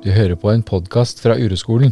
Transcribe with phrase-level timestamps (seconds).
[0.00, 1.90] Du hører på en podkast fra Ureskolen.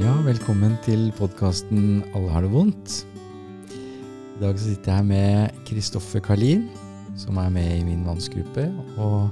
[0.00, 3.04] Ja, velkommen til podkasten Alle har det vondt.
[3.68, 6.70] I dag sitter jeg med Kristoffer Karlin,
[7.20, 8.70] som er med i min mannsgruppe.
[8.96, 9.28] Og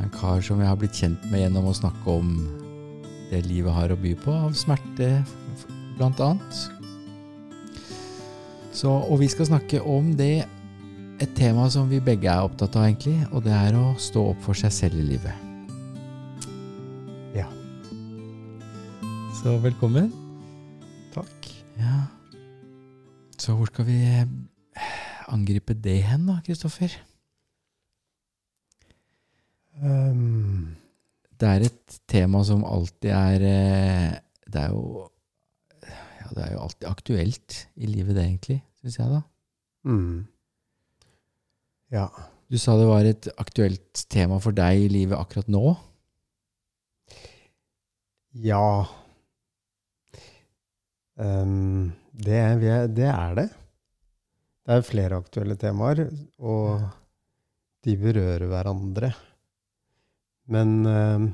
[0.00, 2.34] en kar som jeg har blitt kjent med gjennom å snakke om
[3.30, 5.10] det livet har å by på, av smerte
[5.98, 6.62] blant annet.
[8.74, 10.46] Så, og vi skal snakke om det,
[11.20, 14.40] et tema som vi begge er opptatt av, egentlig, og det er å stå opp
[14.46, 15.46] for seg selv i livet.
[17.36, 17.44] Ja.
[19.42, 20.08] Så velkommen.
[21.12, 21.50] Takk.
[21.76, 22.06] Ja.
[23.40, 24.96] Så hvor skal vi eh,
[25.28, 26.96] angripe det hen, da, Kristoffer?
[29.80, 30.76] Um,
[31.40, 35.06] Det er et tema som alltid er eh, Det er jo
[35.88, 39.22] ja, det er jo alltid aktuelt i livet, det, egentlig, syns jeg, da.
[39.88, 40.18] mm.
[41.90, 42.04] Ja.
[42.50, 45.72] Du sa det var et aktuelt tema for deg i livet akkurat nå.
[48.42, 48.84] Ja.
[51.16, 52.38] Um, det,
[52.94, 53.48] det er det.
[54.66, 56.04] Det er flere aktuelle temaer,
[56.38, 56.84] og
[57.86, 59.12] de berører hverandre.
[60.50, 61.26] Men um,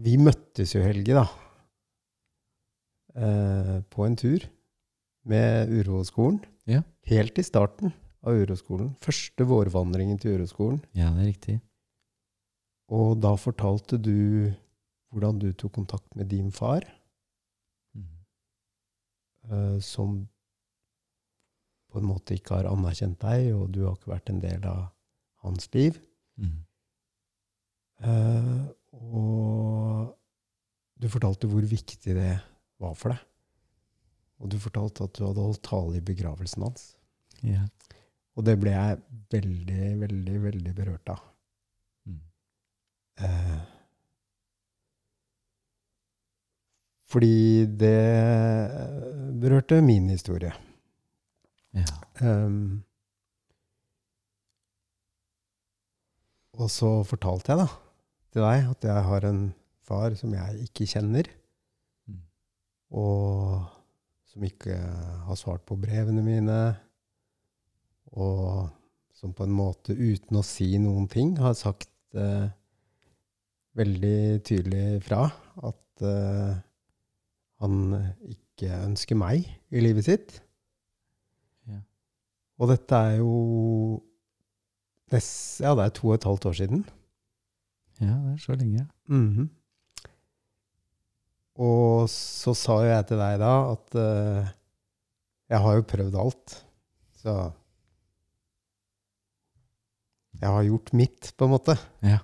[0.00, 1.26] vi møttes jo, Helge, da.
[3.20, 4.46] eh, på en tur
[5.28, 6.38] med Uroskolen.
[6.70, 6.80] Ja.
[7.10, 7.92] Helt i starten
[8.24, 8.94] av Uroskolen.
[9.04, 10.80] Første vårvandringen til Uroskolen.
[10.96, 11.58] Ja, det er riktig.
[12.90, 14.50] Og da fortalte du
[15.12, 16.84] hvordan du tok kontakt med din far,
[17.94, 18.24] Mhm.
[19.50, 20.28] eh, som
[21.90, 24.92] på en måte ikke har anerkjent deg, og du har ikke vært en del av
[25.42, 25.98] hans liv.
[26.38, 26.64] Mhm.
[28.00, 28.60] Eh,
[28.96, 30.14] og
[31.00, 32.32] du fortalte hvor viktig det
[32.80, 33.26] var for deg.
[34.40, 36.94] Og du fortalte at du hadde holdt tale i begravelsen hans.
[37.44, 37.66] Ja.
[38.38, 39.00] Og det ble jeg
[39.32, 41.20] veldig, veldig, veldig berørt av.
[42.08, 42.20] Mm.
[43.26, 43.60] Eh,
[47.10, 47.96] fordi det
[49.42, 50.52] berørte min historie.
[51.74, 51.86] ja.
[52.20, 52.82] Um,
[56.60, 57.89] og så fortalte jeg da
[58.30, 59.42] til deg at jeg har en
[59.86, 61.26] far som jeg ikke kjenner,
[62.06, 62.20] Mhm.
[62.90, 63.64] og
[64.30, 64.76] som ikke
[65.26, 66.58] har svart på brevene mine,
[68.12, 68.70] og
[69.14, 72.48] som på en måte uten å si noen ting har sagt eh,
[73.78, 75.26] veldig tydelig fra
[75.66, 76.54] at eh,
[77.60, 77.76] han
[78.30, 80.38] ikke ønsker meg i livet sitt.
[81.68, 81.82] Ja.
[82.58, 83.34] Og dette er jo
[85.12, 86.84] nest, Ja, det er to og et halvt år siden.
[88.00, 88.86] Ja, det er så lenge.
[89.10, 89.48] Mhm.
[91.60, 94.50] Og så sa jo jeg til deg da at uh,
[95.50, 96.54] jeg har jo prøvd alt.
[97.20, 97.34] Så
[100.40, 101.76] jeg har gjort mitt, på en måte.
[102.06, 102.22] Ja.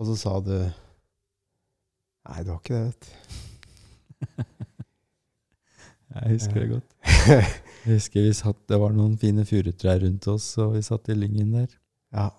[0.00, 0.54] Og så sa du
[2.24, 3.10] Nei, du har ikke det, vet du.
[6.14, 6.94] Jeg husker det godt.
[7.84, 11.16] Jeg husker vi satt, Det var noen fine furutrær rundt oss, og vi satt i
[11.18, 11.68] lyngen der.
[12.14, 12.30] Ja.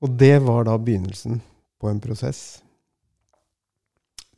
[0.00, 1.40] Og det var da begynnelsen
[1.80, 2.62] på en prosess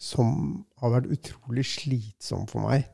[0.03, 2.89] som har vært utrolig slitsom for meg.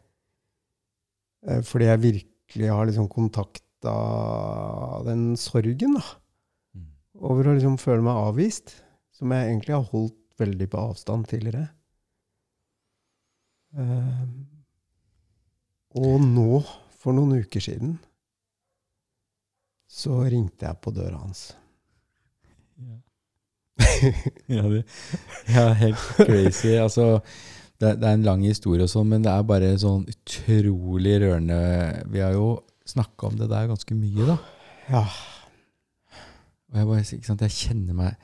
[1.49, 3.95] Eh, Fordi jeg virkelig har liksom kontakta
[5.07, 6.03] den sorgen da,
[6.75, 6.91] Mhm.
[7.21, 8.75] over å liksom føle meg avvist,
[9.13, 11.71] som jeg egentlig har holdt veldig på avstand tidligere.
[13.77, 14.27] Eh,
[15.95, 17.99] Og nå, for noen uker siden,
[19.89, 21.55] så ringte jeg på døra hans.
[22.79, 22.97] Ja.
[24.57, 24.83] ja, det,
[25.49, 26.75] ja, helt crazy.
[26.79, 27.21] Altså,
[27.81, 31.59] det, det er en lang historie, og sånn, men det er bare sånn utrolig rørende.
[32.11, 32.59] Vi har jo
[32.89, 34.39] snakka om det der ganske mye, da.
[34.89, 35.05] Ja.
[36.69, 38.15] Og jeg, bare, ikke sant, jeg kjenner meg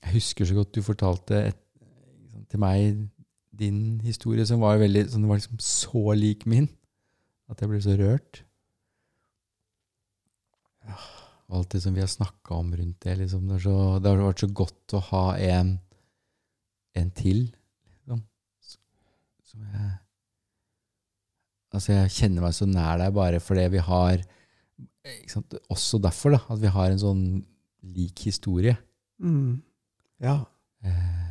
[0.00, 1.58] Jeg husker så godt du fortalte et,
[2.32, 3.00] sant, til meg
[3.60, 6.70] din historie, som var veldig som var liksom så lik min
[7.50, 8.44] at jeg ble så rørt.
[10.86, 11.19] Og
[11.56, 13.16] alt det som vi har snakka om rundt det.
[13.22, 15.72] Liksom, det, så, det har vært så godt å ha en,
[17.00, 17.46] en til.
[17.90, 18.22] Liksom,
[19.50, 19.90] som jeg
[21.70, 24.24] Altså, jeg kjenner meg så nær deg bare fordi vi har
[25.70, 27.20] Også derfor, da, at vi har en sånn
[27.94, 28.74] lik historie.
[29.22, 29.60] Mm.
[30.20, 30.34] Ja.
[30.84, 31.28] Eh,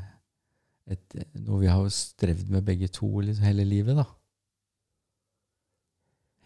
[0.96, 4.08] et, noe vi har strevd med begge to liksom, hele livet, da.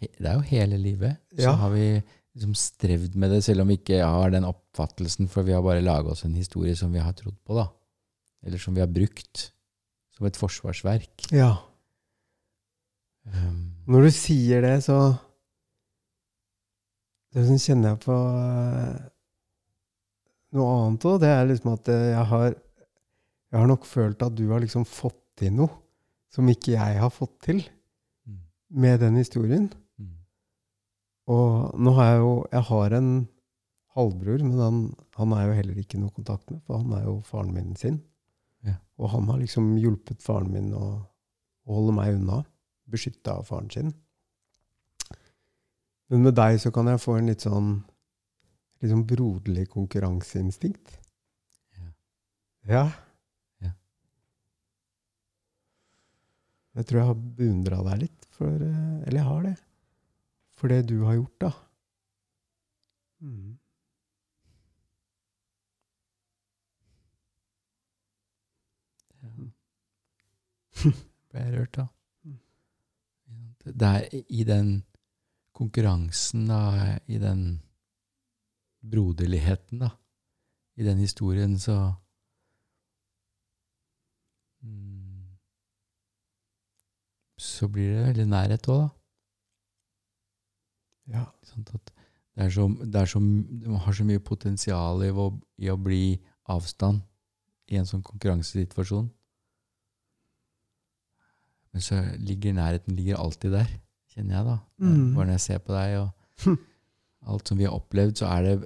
[0.04, 1.22] Det er jo hele livet.
[1.32, 1.54] Så Ja.
[1.62, 1.86] har vi
[2.34, 5.84] liksom strevd med det, selv om vi ikke har den oppfattelsen, for vi har bare
[5.86, 7.68] laga oss en historie som vi har trodd på, da.
[8.44, 9.50] Eller som vi har brukt
[10.14, 11.28] som et forsvarsverk.
[11.34, 11.56] Ja.
[13.24, 14.98] Um, Når du sier det, så
[17.34, 18.98] det som kjenner jeg på eh,
[20.54, 21.22] noe annet òg.
[21.24, 22.52] Det er liksom at eh, jeg har
[23.54, 25.70] Jeg har nok følt at du har liksom fått til noe
[26.34, 28.40] som ikke jeg har fått til mm,
[28.82, 29.68] med den historien.
[31.32, 33.12] Og nå har jeg jo Jeg har en
[33.94, 34.80] halvbror, men han,
[35.16, 38.02] han er jo heller ikke noe kontakt med, for han er jo faren min sin.
[38.66, 38.80] Ja.
[38.98, 40.88] Og han har liksom hjulpet faren min å,
[41.68, 42.42] å holde meg unna.
[42.90, 43.94] Beskytta av faren sin.
[46.10, 47.76] Men med deg så kan jeg få en litt sånn
[48.84, 50.98] sånn broderlig konkurranseinstinkt.
[51.78, 51.92] Ja.
[52.68, 52.82] Ja.
[53.64, 53.72] Ja.
[56.76, 59.54] Jeg tror jeg har beundra deg litt, for, eh, eller jeg har det,
[60.64, 61.50] for det du har gjort, da.
[63.20, 63.58] Mm.
[71.34, 71.86] ble jeg rørt, da.
[73.68, 74.72] Der, er i den
[75.52, 77.44] konkurransen, da, i den
[78.80, 79.92] broderligheten, da,
[80.80, 81.92] i den historien, så
[84.64, 85.36] mm,
[87.36, 89.03] Så blir det veldig nærhet òg, da.
[91.12, 91.26] Ja.
[91.48, 91.66] Sånn?
[91.66, 95.28] Det, så, det, så, det har så mye potensial i å,
[95.62, 96.06] i å bli
[96.52, 97.04] avstand
[97.72, 99.10] i en sånn konkurransesituasjon.
[101.74, 103.70] Men så ligger nærheten ligger alltid der,
[104.14, 104.58] kjenner jeg da.
[104.84, 105.14] Mm.
[105.16, 106.60] Bare når jeg ser på deg og
[107.34, 108.58] alt som vi har opplevd, så er det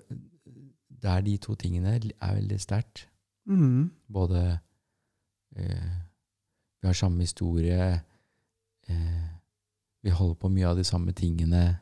[0.98, 3.06] det er de to tingene er veldig sterkt.
[3.46, 3.92] Mm.
[4.10, 4.60] Både
[5.56, 5.94] eh,
[6.82, 8.02] Vi har samme historie.
[8.88, 9.28] Eh,
[10.04, 11.80] vi holder på mye av de samme tingene.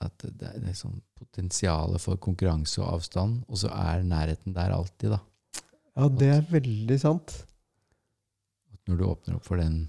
[0.00, 5.10] At det, er- liksom sånn for konkurranse og avstand, og så er nærheten der alltid,
[5.16, 5.20] da.
[5.98, 7.34] ja, det er veldig sant.
[8.72, 9.88] At når du åpner opp for den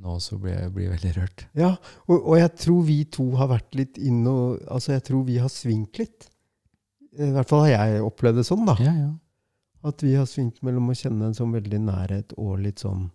[0.00, 1.42] nå, så blir jeg blir veldig rørt.
[1.60, 1.74] Ja,
[2.08, 5.36] og, og jeg tror vi to har vært litt inne og Altså, jeg tror vi
[5.42, 6.30] har svingt litt.
[7.20, 8.76] I hvert fall har jeg opplevd det sånn, da.
[8.80, 9.10] Ja, ja.
[9.90, 13.10] At vi har svingt mellom å kjenne en sånn veldig nærhet og litt sånn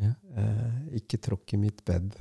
[0.00, 0.12] Ja.
[0.36, 2.12] eh, Ikke tråkk i mitt bed.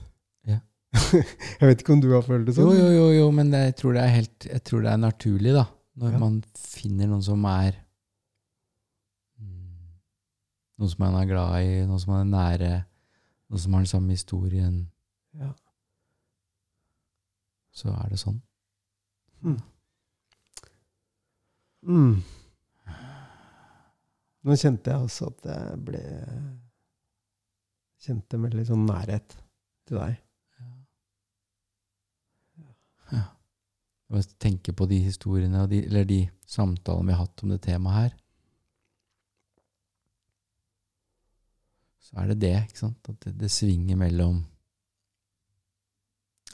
[0.47, 0.59] Ja.
[0.93, 2.71] Jeg vet ikke om du har følt det sånn?
[2.73, 5.65] jo, jo, jo, men jeg tror det er helt Jeg tror det er naturlig, da.
[5.99, 6.19] Når Ja.
[6.21, 7.75] man finner noen som er
[9.37, 9.91] mm,
[10.79, 12.71] Noen som man er glad i, noen som man er nære,
[13.51, 14.79] noen som har den samme historien.
[15.37, 15.51] Ja.
[17.75, 18.39] Så er det sånn.
[19.45, 19.59] Mm.
[21.89, 22.15] Mm.
[24.43, 26.01] Nå kjente jeg også at jeg ble
[27.99, 29.33] Kjente med litt sånn nærhet
[29.87, 30.15] til deg.
[33.11, 33.25] Ja.
[34.09, 37.97] Bare tenker på de historiene, de, eller de samtalene vi har hatt om det temaet
[37.99, 38.15] her.
[42.09, 43.11] Så er det det, ikke sant?
[43.11, 44.41] At det, det svinger mellom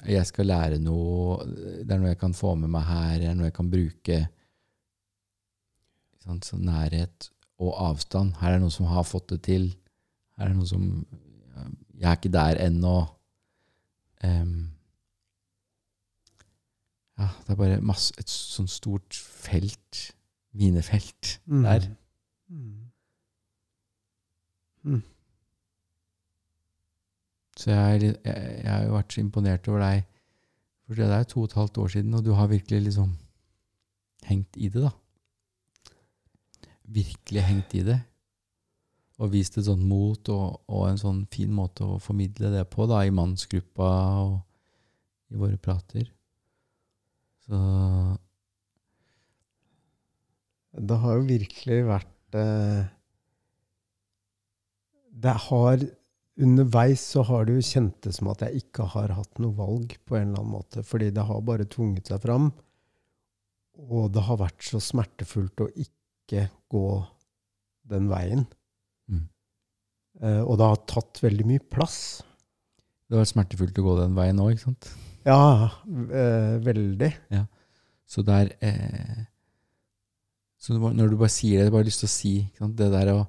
[0.04, 3.38] Jeg skal lære noe, det er noe jeg kan få med meg her, det er
[3.40, 4.18] noe jeg kan bruke.
[6.26, 6.44] Sant?
[6.44, 7.30] Så nærhet
[7.64, 8.36] og avstand.
[8.42, 9.70] Her er det noen som har fått det til.
[10.36, 10.90] Her er det noen som
[11.96, 12.98] Jeg er ikke der ennå.
[14.28, 14.75] Em,
[17.20, 20.02] ja, det er bare masse, et sånn stort felt,
[20.56, 21.88] minefelt, der.
[24.84, 25.02] Mm.
[27.56, 28.18] Så jeg, jeg,
[28.64, 30.04] jeg har jo vært så imponert over deg.
[30.86, 33.16] For det er to og et halvt år siden, og du har virkelig liksom
[34.28, 34.92] hengt i det, da.
[36.84, 37.98] Virkelig hengt i det.
[39.24, 42.86] Og vist et sånt mot og, og en sånn fin måte å formidle det på,
[42.92, 43.90] da, i mannsgruppa
[44.26, 44.36] og
[45.32, 46.12] i våre prater.
[47.46, 47.60] Så
[50.90, 52.88] Det har jo virkelig vært eh,
[55.16, 55.86] Det har
[56.36, 60.18] Underveis så har det jo kjentes som at jeg ikke har hatt noe valg på
[60.18, 60.82] en eller annen måte.
[60.84, 62.50] Fordi det har bare tvunget seg fram.
[63.80, 66.90] Og det har vært så smertefullt å ikke gå
[67.92, 68.44] den veien.
[69.08, 69.24] mm.
[70.24, 72.24] Eh, og det har tatt veldig mye plass.
[73.08, 74.92] det har vært smertefullt å gå den veien òg, ikke sant?
[75.26, 77.12] Ja, øh, veldig.
[78.08, 79.24] Så der eh,
[80.60, 82.92] Så når du bare sier det, jeg har bare lyst til å si sant, det
[82.94, 83.26] der å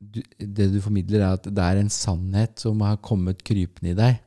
[0.00, 3.98] du, Det du formidler, er at det er en sannhet som har kommet krypende i
[3.98, 4.20] deg.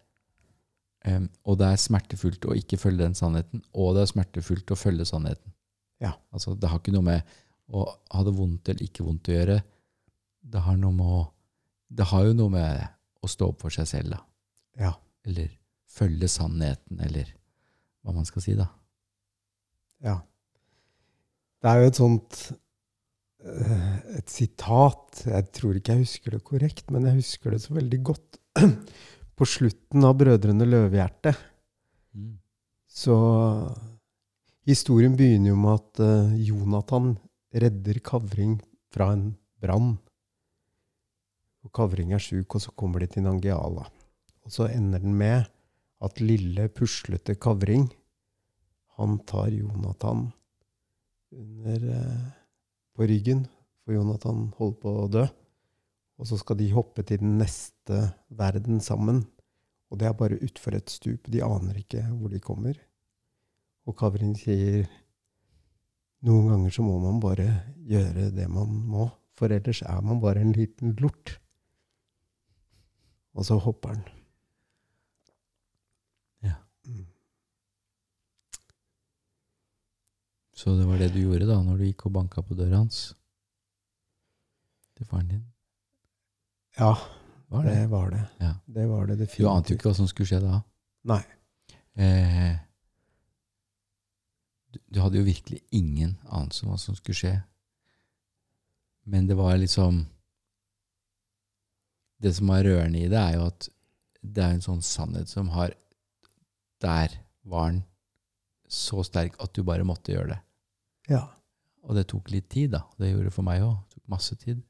[1.03, 4.77] Um, og det er smertefullt å ikke følge den sannheten, og det er smertefullt å
[4.79, 5.51] følge sannheten.
[5.99, 6.13] Ja.
[6.31, 7.33] Altså, det har ikke noe med
[7.73, 9.57] å ha det vondt eller ikke vondt å gjøre.
[10.53, 11.23] Det har noe med å
[11.93, 12.79] Det har jo noe med
[13.21, 14.21] å stå opp for seg selv, da.
[14.79, 14.93] Ja.
[15.27, 15.51] Eller
[15.93, 17.29] følge sannheten, eller
[18.03, 18.67] hva man skal si, da.
[20.03, 20.17] Ja.
[21.63, 22.39] Det er jo et sånt
[23.47, 27.77] eh, Et sitat Jeg tror ikke jeg husker det korrekt, men jeg husker det så
[27.77, 28.39] veldig godt.
[29.37, 31.35] På slutten av 'Brødrene Løvehjerte'
[32.13, 32.37] Mm.
[32.85, 33.15] så
[34.69, 37.17] Historien begynner jo med at eh, Jonathan
[37.51, 38.59] redder Kavring
[38.93, 39.25] fra en
[39.59, 39.97] brann.
[41.65, 43.89] Og Kavring er sjuk, og så kommer de til Nangiala.
[44.43, 45.45] Og så ender den med
[46.03, 47.87] at lille, puslete Kavring
[48.99, 50.27] han tar Jonathan
[51.31, 52.25] under, eh,
[52.95, 53.47] på ryggen,
[53.83, 55.23] for Jonathan holder på å dø.
[56.19, 59.23] Og så skal de hoppe til den neste verden sammen.
[59.89, 61.25] Og det er bare utfor et stup.
[61.25, 62.77] De aner ikke hvor de kommer.
[63.87, 64.85] Og Kavring sier
[66.23, 67.47] noen ganger så må man bare
[67.83, 71.39] gjøre det man må, for ellers er man bare en liten lort.
[73.33, 74.03] Og så hopper han.
[76.45, 76.55] Ja.
[76.87, 77.07] Mm.
[80.53, 83.13] Så det var det du gjorde da, når du gikk og banka på døra hans?
[84.97, 85.45] Til faren din?
[86.77, 86.93] Ja,
[87.53, 87.73] Var det?
[87.75, 88.21] det var det.
[88.41, 88.51] Ja.
[88.65, 90.59] Det var det Du ante jo ikke hva som skulle skje da.
[91.09, 91.21] Nei.
[91.97, 92.55] Eh,
[94.73, 97.33] du, du hadde jo virkelig ingen anelse om hva som skulle skje.
[99.05, 100.05] Men det var liksom
[102.23, 103.65] Det som er rørende i det, er jo at
[104.23, 105.73] det er en sånn sannhet som har
[106.79, 107.81] Der var den
[108.73, 110.39] så sterk at du bare måtte gjøre det.
[111.13, 111.23] Ja.
[111.83, 112.83] Og det tok litt tid, da.
[112.99, 113.75] Det gjorde det for meg òg.
[113.89, 114.61] Det tok masse tid.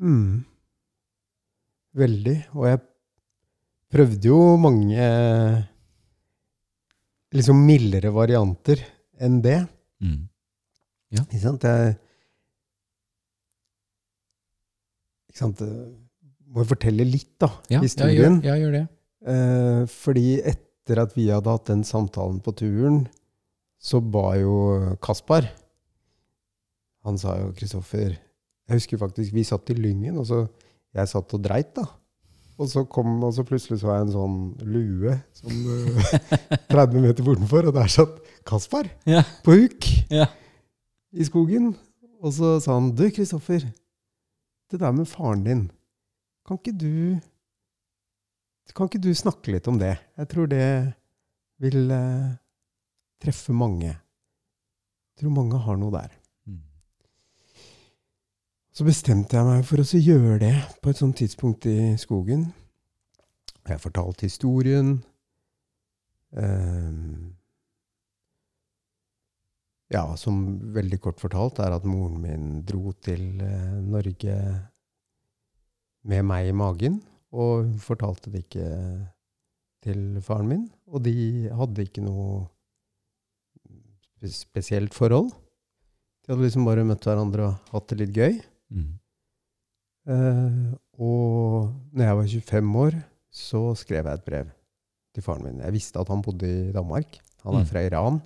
[0.00, 0.40] Mm.
[2.00, 2.36] Veldig.
[2.56, 2.80] Og jeg
[3.90, 5.04] prøvde jo mange
[7.36, 8.82] liksom mildere varianter
[9.20, 9.58] enn det.
[10.02, 10.22] Mm.
[11.20, 11.66] Ikke sant?
[11.66, 11.96] Jeg
[15.30, 15.60] ikke sant?
[16.50, 18.40] Må jo fortelle litt, da, Ja, ja, historien.
[18.42, 18.82] gjør, ja, gjør det.
[19.30, 20.24] Eh, fordi
[20.90, 23.04] etter at vi hadde hatt den samtalen på turen,
[23.80, 25.46] så ba jo Kaspar
[27.06, 30.40] Han sa jo, Kristoffer Jeg husker faktisk vi satt i Lyngen, og så
[30.94, 31.84] jeg satt og dreit, da.
[32.60, 34.34] Og så kom, og så plutselig så jeg en sånn
[34.68, 39.22] lue som, eh, 30 meter bortenfor, og der satt Kaspar Ja.
[39.46, 40.26] på huk Ja.
[41.14, 41.70] i skogen.
[42.20, 43.64] Og så sa han, du Kristoffer,
[44.70, 45.62] det der med faren din,
[46.46, 47.20] kan ikke du
[48.76, 49.96] kan ikke du snakke litt om det?
[50.20, 50.66] Jeg tror det
[51.60, 52.30] vil eh,
[53.22, 53.90] treffe mange.
[53.90, 56.14] Jeg tror mange har noe der.
[56.48, 56.62] Mm.
[58.72, 62.48] Så bestemte jeg meg for å gjøre det på et sånt tidspunkt i skogen.
[63.68, 64.98] Jeg fortalte historien.
[66.38, 67.34] Ehm,
[69.90, 70.42] ja, som
[70.74, 74.36] veldig kort fortalt er at moren min dro til eh, Norge
[76.06, 77.00] med meg i magen,
[77.32, 78.66] og hun fortalte det ikke
[79.84, 80.64] til faren min.
[80.90, 81.14] Og de
[81.56, 82.42] hadde ikke noe
[84.30, 85.30] spesielt forhold.
[86.26, 88.40] De hadde liksom bare møtt hverandre og hatt det litt gøy.
[88.74, 88.90] Mm.
[90.10, 92.98] Uh, og når jeg var 25 år,
[93.30, 94.50] så skrev jeg et brev
[95.14, 95.62] til faren min.
[95.64, 97.16] Jeg visste at han bodde i Danmark.
[97.44, 97.70] Han er Mm.
[97.70, 98.20] fra Iran.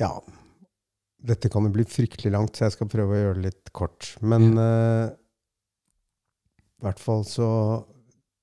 [0.00, 0.10] Ja
[1.24, 4.10] Dette kan jo bli fryktelig langt, så jeg skal prøve å gjøre det litt kort.
[4.20, 5.06] Men eh,
[6.80, 7.48] i hvert fall så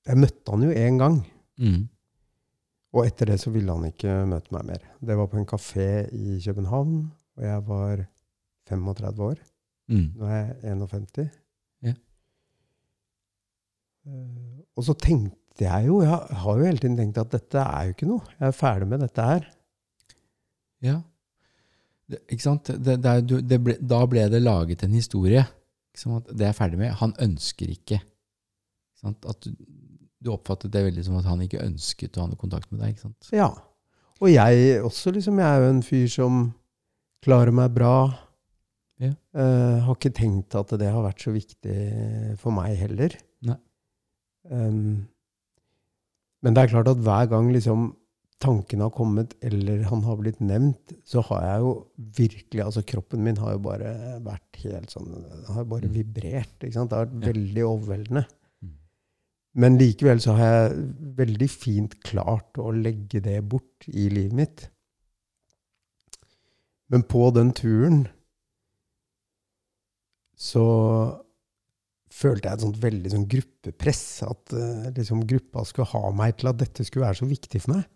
[0.02, 1.20] Jeg møtte han jo én gang.
[1.62, 1.84] Mm.
[2.92, 4.88] Og etter det så ville han ikke møte meg mer.
[4.98, 6.96] Det var på en kafé i København,
[7.38, 8.02] og jeg var
[8.68, 9.38] 35 år.
[9.92, 10.08] Mm.
[10.18, 11.30] Nå er jeg 51.
[11.86, 11.94] Ja.
[14.02, 17.86] Uh, og så tenkte jeg jo, jeg har jo hele tiden tenkt at dette er
[17.86, 18.26] jo ikke noe.
[18.40, 19.48] Jeg er ferdig med dette her.
[20.82, 20.98] Ja.
[22.28, 22.70] Ikke sant?
[22.84, 25.44] Det, det det ble, da ble det laget en historie.
[25.92, 26.16] Ikke?
[26.16, 26.94] At Det er jeg ferdig med.
[27.02, 28.00] Han ønsker ikke.
[28.00, 29.28] Ikke sant?
[29.28, 29.52] At du,
[30.22, 32.94] du oppfattet det veldig som at han ikke ønsket å ha noe kontakt med deg.
[32.94, 33.30] ikke sant?
[33.34, 33.50] Ja.
[34.22, 36.42] Og jeg også, liksom, jeg er jo en fyr som
[37.22, 37.96] klarer meg bra.
[39.02, 39.14] Ja.
[39.34, 41.78] Uh, har ikke tenkt at det har vært så viktig
[42.38, 43.16] for meg heller.
[43.48, 43.58] Nei.
[44.50, 45.08] Um,
[46.42, 47.92] men det er klart at hver gang liksom
[48.42, 51.72] tanken har kommet, eller han har blitt nevnt, så har jeg jo
[52.18, 53.92] virkelig Altså, kroppen min har jo bare
[54.24, 55.94] vært helt sånn Den har bare Mm.
[55.94, 56.58] vibrert.
[56.60, 56.90] ikke sant?
[56.90, 58.24] Det har vært veldig overveldende.
[58.62, 58.74] Mm.
[59.54, 60.84] Men likevel så har jeg
[61.22, 64.68] veldig fint klart å legge det bort i livet mitt.
[66.90, 68.08] Men på den turen
[70.36, 70.64] så
[72.12, 74.04] følte jeg et sånt veldig sånn gruppepress.
[74.28, 77.76] At uh, liksom gruppa skulle ha meg til at dette skulle være så viktig for
[77.76, 77.86] meg.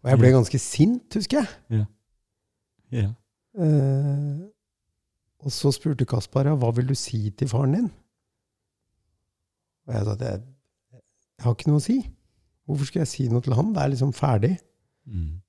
[0.00, 1.48] Og jeg ble ganske sint, husker jeg.
[2.90, 3.10] Ja.
[3.60, 4.38] Eh,
[5.40, 7.90] og så spurte Kaspar ja, hva vil du si til faren din.
[9.88, 10.42] Og jeg sa at jeg,
[10.92, 11.98] jeg har ikke noe å si.
[12.68, 13.72] Hvorfor skal jeg si noe til han?
[13.74, 14.54] Det er liksom ferdig.
[15.10, 15.40] Mm.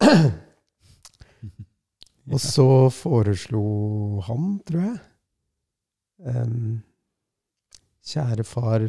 [2.32, 3.64] Og så foreslo
[4.28, 5.00] han, tror jeg
[6.32, 6.80] um,
[8.12, 8.88] Kjære far,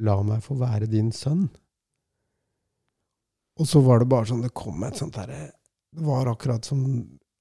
[0.00, 1.48] la meg få være din sønn.
[3.60, 5.46] Og så var det bare sånn Det kom et sånt derre
[5.94, 6.80] Det var akkurat som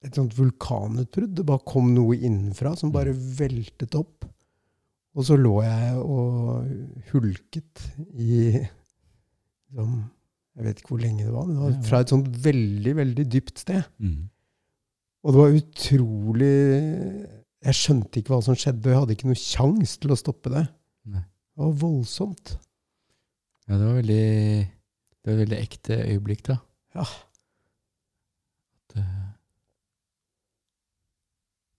[0.04, 1.32] et sånt vulkanutbrudd.
[1.38, 4.26] Det bare kom noe innenfra som bare veltet opp.
[5.16, 9.94] Og så lå jeg og hulket i liksom,
[10.58, 13.26] Jeg vet ikke hvor lenge det var, men det var fra et sånt veldig, veldig
[13.38, 13.88] dypt sted.
[14.04, 14.28] Mm.
[15.24, 16.54] Og det var utrolig
[17.64, 20.52] Jeg skjønte ikke hva som skjedde, og jeg hadde ikke noe kjangs til å stoppe
[20.52, 20.68] det.
[21.14, 21.24] Nei.
[21.24, 22.58] Det var voldsomt.
[23.70, 24.24] Ja, det var veldig
[25.24, 26.58] Det var et veldig ekte øyeblikk, da.
[26.98, 27.06] Ja.
[28.74, 29.30] At, eh,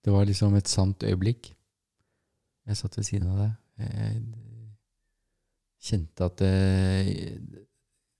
[0.05, 1.51] det var liksom et sant øyeblikk.
[2.65, 3.51] Jeg satt ved siden av deg.
[3.85, 4.23] Jeg
[5.85, 6.53] kjente at det,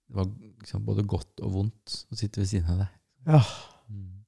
[0.05, 0.29] det var
[0.61, 2.93] liksom både godt og vondt å sitte ved siden av deg.
[3.25, 3.41] Ja.
[3.89, 4.21] Mm.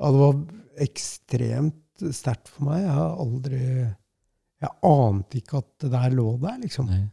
[0.00, 0.42] ja, det var
[0.82, 2.82] ekstremt sterkt for meg.
[2.82, 3.62] Jeg har aldri
[4.60, 6.90] Jeg ante ikke at det der lå der, liksom.
[6.90, 7.06] Nei.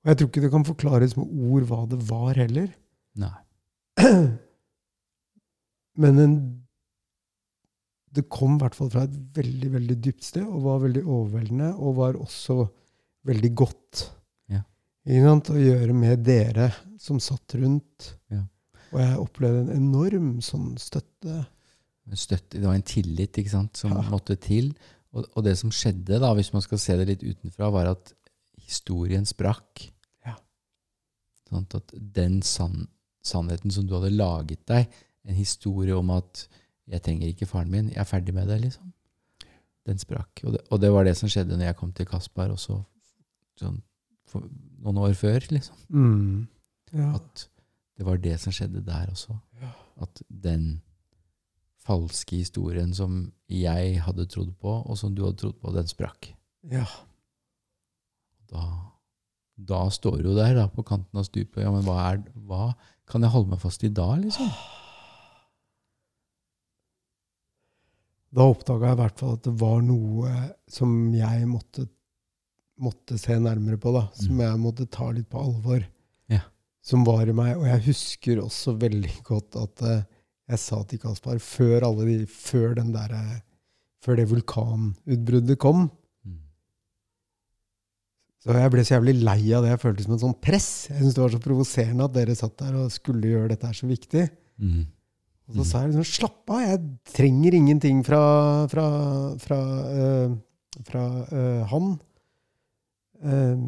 [0.00, 2.70] Og jeg tror ikke det kan forklares med ord hva det var heller.
[3.20, 3.34] Nei.
[6.00, 6.36] Men en,
[8.16, 11.72] det kom i hvert fall fra et veldig, veldig dypt sted, og var veldig overveldende,
[11.76, 12.62] og var også
[13.28, 14.06] veldig godt.
[14.50, 14.62] Ja.
[15.26, 15.52] Sant?
[15.52, 18.14] Å gjøre med dere som satt rundt.
[18.32, 18.44] Ja.
[18.90, 21.42] Og jeg opplevde en enorm sånn støtte.
[22.16, 24.00] Støtte, det var en tillit ikke sant, som Ja.
[24.10, 24.72] måtte til.
[25.12, 28.14] Og, og det som skjedde, da, hvis man skal se det litt utenfra, var at
[28.70, 29.88] historien sprakk.
[30.26, 30.36] Ja.
[31.50, 32.86] Sånn at den sann,
[33.26, 34.88] sannheten som du hadde laget deg,
[35.28, 36.46] en historie om at
[36.88, 38.92] 'jeg trenger ikke faren min, jeg er ferdig med det', liksom.
[39.86, 40.40] Den sprakk.
[40.44, 42.82] Og det, og det var det som skjedde når jeg kom til Kaspar også
[43.58, 43.82] sånn,
[44.80, 45.40] noen år før.
[45.50, 45.76] liksom.
[45.88, 46.48] Mm.
[46.92, 47.14] Ja.
[47.14, 47.48] At
[47.96, 49.38] det var det som skjedde der også.
[49.60, 49.72] Ja.
[50.00, 50.82] At den
[51.80, 56.34] falske historien som jeg hadde trodd på, og som du hadde trodd på, den sprakk.
[56.70, 56.86] ja.
[58.50, 58.64] Da,
[59.70, 61.62] da står du der da, på kanten av stupet.
[61.62, 62.72] Ja, men hva, er, hva
[63.10, 64.50] kan jeg holde meg fast i da, liksom?
[68.30, 70.34] Da oppdaga jeg i hvert fall at det var noe
[70.70, 71.86] som jeg måtte,
[72.80, 73.92] måtte se nærmere på.
[73.96, 74.44] da, Som Mm.
[74.44, 75.82] jeg måtte ta litt på alvor.
[76.30, 76.40] Ja.
[76.82, 77.56] Som var i meg.
[77.58, 80.02] Og jeg husker også veldig godt at uh,
[80.48, 83.40] jeg sa til Kaspar før, alle de, før, den der, eh,
[84.02, 85.90] før det vulkanutbruddet kom.
[88.40, 89.74] Så jeg ble så jævlig lei av det.
[89.74, 90.70] Jeg følte som en sånn press.
[90.88, 93.76] Jeg syntes det var så provoserende at dere satt der og skulle gjøre dette her
[93.76, 94.22] så viktig.
[94.60, 94.86] Mm.
[95.50, 98.22] Og så sa jeg liksom, slapp av, jeg trenger ingenting fra,
[98.70, 98.86] fra,
[99.42, 99.58] fra,
[99.90, 100.36] øh,
[100.86, 101.90] fra øh, han.
[103.20, 103.58] Uh,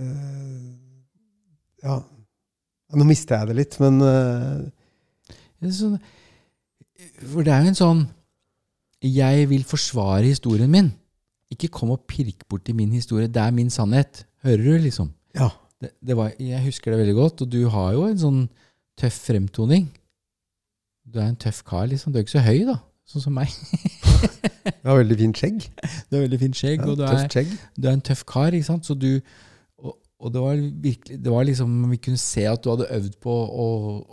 [0.00, 0.68] uh,
[1.84, 1.96] ja.
[2.96, 4.62] nå mister jeg det litt, men uh.
[5.58, 5.74] Det
[7.28, 8.00] for det er jo en sånn
[9.04, 10.88] Jeg vil forsvare historien min.
[11.54, 13.30] Ikke kom og pirk borti min historie.
[13.30, 14.26] Det er min sannhet.
[14.44, 15.14] Hører du, liksom?
[15.36, 15.50] ja.
[15.78, 18.38] Det, det var, jeg husker det veldig godt, og du har jo en sånn
[18.98, 19.84] tøff fremtoning.
[21.06, 22.10] Du er en tøff kar, liksom.
[22.10, 22.80] Du er ikke så høy, da.
[23.08, 23.52] Sånn som meg.
[24.82, 25.68] du har veldig fint skjegg.
[26.10, 28.68] Du har veldig fint skjegg, Ja, og du er, du er en tøff kar, ikke
[28.68, 28.88] sant?
[28.90, 29.22] Så du,
[29.78, 33.14] og, og det var virkelig Det var liksom Vi kunne se at du hadde øvd
[33.22, 33.68] på å,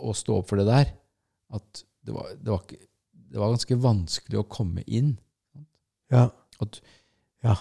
[0.06, 0.94] å stå opp for det der.
[1.58, 5.16] At det var, det var, det var ganske vanskelig å komme inn.
[6.14, 6.28] Ja.
[6.62, 6.78] At,
[7.46, 7.56] Ja.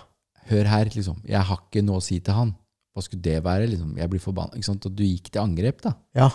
[0.49, 1.21] Hør her, liksom.
[1.25, 2.51] Jeg har ikke noe å si til han.
[2.95, 3.67] Hva skulle det være?
[3.71, 3.95] liksom?
[3.99, 4.55] Jeg blir forbanna.
[4.57, 4.85] Ikke sant?
[4.87, 5.93] Og du gikk til angrep, da.
[6.15, 6.29] Ja.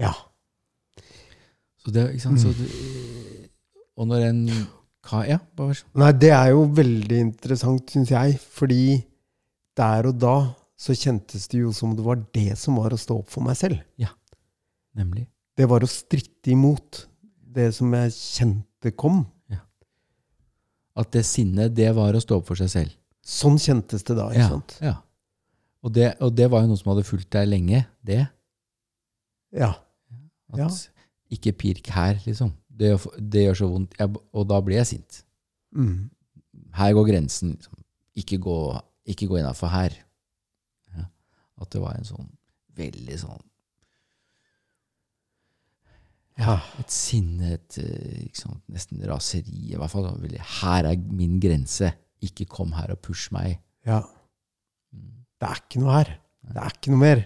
[0.00, 0.12] Ja.
[1.80, 2.40] Så det, ikke sant?
[2.42, 2.58] Så Mm.
[2.58, 3.48] du,
[3.96, 4.42] og når en
[5.02, 8.38] hva, Ja, bare vær så Nei, det er jo veldig interessant, syns jeg.
[8.38, 9.04] Fordi
[9.76, 10.34] der og da
[10.76, 13.56] så kjentes det jo som det var det som var å stå opp for meg
[13.56, 13.80] selv.
[13.98, 14.08] Ja,
[14.96, 15.26] Nemlig.
[15.56, 17.06] Det var å stritte imot
[17.52, 19.26] det som jeg kjente kom.
[20.98, 22.96] At det sinnet, det var å stå opp for seg selv.
[23.22, 24.78] Sånn kjentes det da, ikke Ja, sant?
[24.82, 24.94] ja.
[25.84, 28.26] Og, det, og det var jo noe som hadde fulgt deg lenge, det.
[29.56, 29.70] Ja.
[30.52, 30.68] At Ja.
[31.30, 32.52] ikke pirk her, liksom.
[32.68, 33.94] Det, det gjør så vondt.
[33.98, 35.22] Jeg, og da blir jeg sint.
[35.76, 36.10] Mm.
[36.74, 37.52] Her går grensen.
[37.56, 37.76] Liksom.
[38.16, 38.56] Ikke gå,
[39.06, 39.94] ikke gå innafor her.
[40.96, 41.04] Ja.
[41.60, 42.28] At det var en sånn
[42.76, 43.42] veldig sånn
[46.40, 46.56] Ja.
[46.80, 49.72] Et sinne, et eh, sant, nesten raseri.
[49.72, 50.08] I hvert fall
[50.60, 51.92] Her er min grense.
[52.24, 53.60] Ikke kom her og push meg.
[53.86, 54.00] ja.
[54.92, 55.20] Mm.
[55.40, 56.08] Det er ikke noe her.
[56.50, 57.22] Det er ikke noe mer.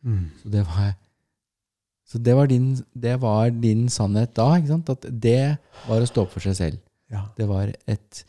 [0.00, 0.30] Mm.
[0.40, 0.94] Så det var
[2.10, 4.56] Så det var din, det var din sannhet da?
[4.56, 6.78] At det var å stå opp for seg selv.
[7.10, 7.28] Ja.
[7.36, 8.24] Det var et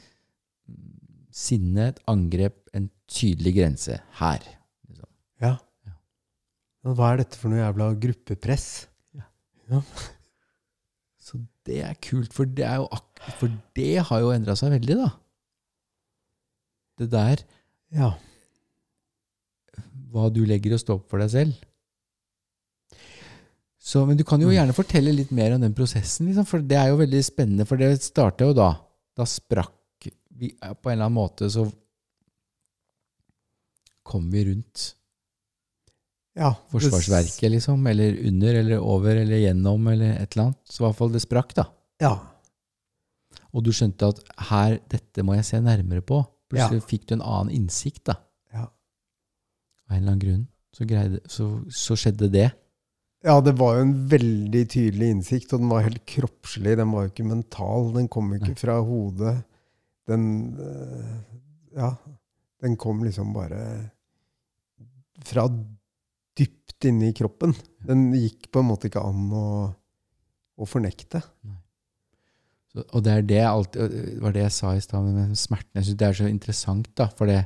[1.34, 3.98] sinne, et angrep, en tydelig grense.
[4.20, 4.46] Her.
[4.90, 5.10] Liksom.
[5.42, 5.56] Ja.
[5.88, 5.96] Ja.
[6.94, 8.68] Hva er dette for noe jævla gruppepress?
[11.22, 12.84] Så det er kult, for det, er
[13.40, 15.10] for det har jo endra seg veldig, da.
[17.02, 17.44] Det der,
[17.96, 18.12] Ja.
[20.12, 21.54] hva du legger og står opp for deg selv.
[23.82, 24.54] Så, men du kan jo Mm.
[24.58, 27.66] gjerne fortelle litt mer om den prosessen, liksom, for det er jo veldig spennende.
[27.66, 28.74] For det starta jo da.
[29.18, 29.72] Da sprakk
[30.36, 31.72] vi På en eller annen måte så
[34.04, 34.96] kom vi rundt
[36.42, 36.52] ja.
[36.74, 37.86] Forsvarsverket, liksom.
[37.92, 40.60] Eller under, eller over, eller gjennom, eller et eller annet.
[40.66, 41.68] Så i hvert fall det sprakk, da.
[42.02, 42.16] Ja.
[43.52, 46.22] Og du skjønte at her, dette må jeg se nærmere på.
[46.52, 48.18] Plutselig fikk du en annen innsikt, da.
[48.56, 48.66] Ja.
[48.68, 50.42] Av en eller annen grunn.
[50.76, 52.48] Så, greide, så, så skjedde det.
[53.28, 56.78] ja, det var jo en veldig tydelig innsikt, og den var helt kroppslig.
[56.80, 57.92] Den var jo ikke mental.
[57.98, 58.60] Den kom ikke Nei.
[58.64, 59.36] fra hodet.
[60.10, 60.26] Den
[60.60, 61.12] øh,
[61.78, 61.94] Ja.
[62.62, 63.60] Den kom liksom bare
[65.26, 65.48] fra
[66.40, 67.54] dypt inne i kroppen.
[67.86, 69.46] Den gikk på en måte ikke an å,
[70.62, 71.22] å fornekte.
[72.72, 75.76] Så, og det er det alltid, var det jeg sa i stad med smerten.
[75.82, 77.42] Jeg synes det er så interessant, da, for det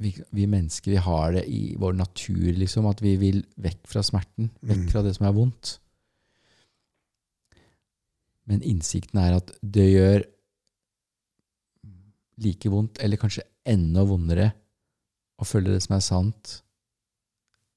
[0.00, 4.02] vi, vi mennesker vi har det i vår natur, liksom, at vi vil vekk fra
[4.06, 4.48] smerten.
[4.64, 4.90] Vekk Mm.
[4.94, 5.74] fra det som er vondt.
[8.48, 10.24] Men innsikten er at det gjør
[12.40, 14.48] like vondt, eller kanskje enda vondere,
[15.40, 16.54] å følge det som er sant,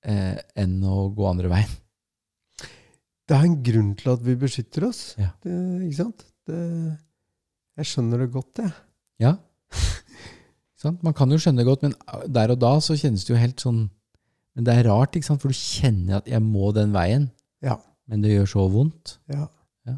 [0.04, 1.72] eh, enn å gå andre veien.
[3.24, 5.02] Det er en grunn til at vi beskytter oss.
[5.20, 5.30] Ja.
[5.44, 5.54] Det,
[5.88, 6.26] ikke sant?
[6.48, 6.60] Det,
[7.80, 8.74] jeg skjønner det godt, jeg.
[9.24, 9.38] Ja.
[10.82, 10.98] sånn?
[11.06, 11.96] Man kan jo skjønne det godt, men
[12.36, 13.86] der og da så kjennes det jo helt sånn
[14.54, 15.42] Men det er rart, ikke sant?
[15.42, 17.32] for du kjenner at 'jeg må den veien',
[17.66, 17.80] Ja.
[18.06, 19.18] men det gjør så vondt.
[19.28, 19.48] Ja.
[19.88, 19.96] Ja.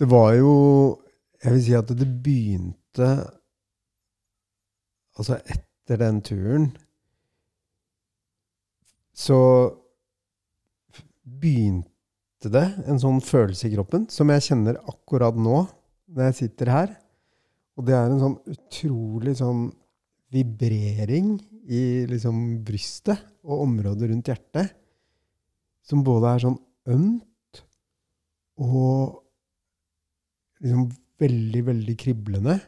[0.00, 0.98] Det var jo
[1.44, 3.30] Jeg vil si at det begynte
[5.18, 6.76] Altså, etter den turen
[9.12, 9.38] så
[11.22, 15.62] begynte det en sånn følelse i kroppen som jeg kjenner akkurat nå,
[16.12, 16.94] når jeg sitter her.
[17.78, 19.68] Og det er en sånn utrolig sånn
[20.32, 21.36] vibrering
[21.68, 24.72] i liksom brystet og området rundt hjertet,
[25.86, 26.58] som både er sånn
[26.92, 27.62] ømt
[28.62, 29.22] og
[30.62, 30.88] liksom
[31.22, 32.58] veldig, veldig kriblende.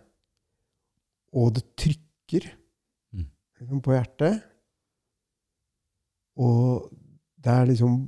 [1.34, 2.50] Og det trykker
[3.14, 3.26] Mm.
[3.60, 4.42] liksom på hjertet.
[6.40, 6.88] Og
[7.44, 7.98] det er liksom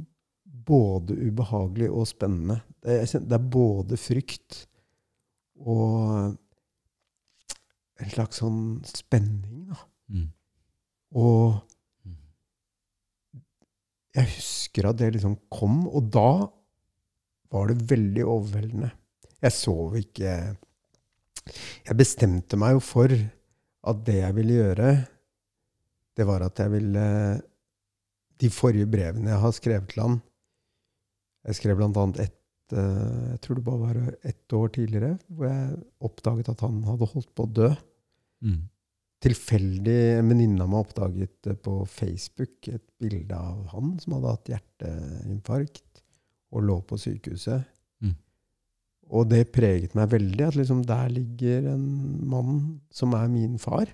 [0.67, 2.59] både ubehagelig og spennende.
[2.83, 4.65] Det er, det er både frykt
[5.62, 6.35] og
[7.97, 9.79] en slags sånn spenning, da.
[10.12, 10.27] Mm.
[11.17, 11.62] Og
[12.07, 12.17] Mm.
[14.15, 16.47] jeg husker at det liksom kom, og da
[17.51, 18.91] var det veldig overveldende.
[19.43, 20.57] Jeg sov ikke
[21.87, 23.12] Jeg bestemte meg jo for
[23.87, 24.89] at det jeg ville gjøre,
[26.17, 27.05] det var at jeg ville
[28.42, 30.16] De forrige brevene jeg har skrevet til han
[31.49, 35.49] Jeg skrev blant annet ett eh, Jeg tror det bare var ett år tidligere, hvor
[35.49, 35.77] jeg
[36.09, 37.70] oppdaget at han hadde holdt på å dø
[38.44, 38.68] Mm.
[39.25, 44.51] tilfeldig en venninne av meg oppdaget på Facebook et bilde av han som hadde hatt
[44.53, 46.03] hjerteinfarkt
[46.53, 47.64] og lå på sykehuset.
[48.05, 48.14] Mm.
[49.16, 51.87] Og det preget meg veldig, at liksom der ligger en
[52.29, 52.61] mann
[52.94, 53.88] som er min far,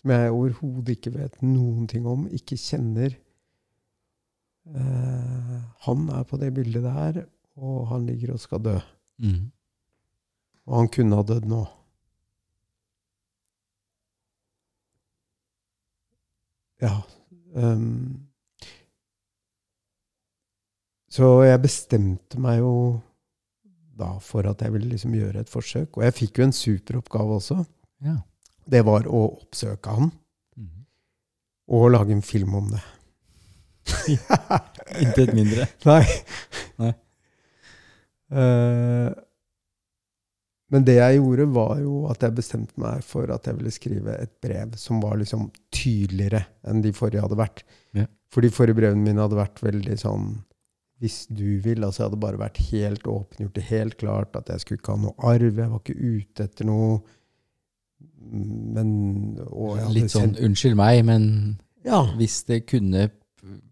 [0.00, 3.14] som jeg overhodet ikke vet noen ting om, ikke kjenner.
[4.66, 7.24] Eh, han er på det bildet der,
[7.60, 8.78] og han ligger og skal dø.
[9.20, 9.50] Mm.
[10.66, 11.62] Og han kunne ha dødd nå.
[16.82, 16.94] Ja.
[17.54, 18.26] Um,
[21.14, 22.72] så jeg bestemte meg jo
[23.94, 25.98] da for at jeg ville liksom gjøre et forsøk.
[26.00, 27.60] Og jeg fikk jo en superoppgave også.
[28.02, 28.16] Ja.
[28.66, 30.10] Det var å oppsøke han
[30.56, 30.86] Mm.
[31.68, 32.80] og lage en film om det.
[35.02, 35.66] Intet mindre.
[35.84, 36.02] Nei.
[36.80, 36.92] Nei.
[38.34, 39.12] Uh,
[40.74, 44.16] men det jeg gjorde, var jo at jeg bestemte meg for at jeg ville skrive
[44.18, 47.62] et brev som var liksom tydeligere enn de forrige hadde vært.
[47.94, 48.08] Ja.
[48.34, 50.32] For de forrige brevene mine hadde vært veldig sånn
[51.02, 51.82] Hvis du vil.
[51.84, 54.94] Altså jeg hadde bare vært helt åpen, gjort det helt klart at jeg skulle ikke
[54.94, 55.58] ha noe arv.
[55.58, 57.00] Jeg var ikke ute etter noe.
[58.24, 58.88] Men
[59.92, 62.06] Litt sånn 'unnskyld meg', men Ja.
[62.16, 63.10] hvis det kunne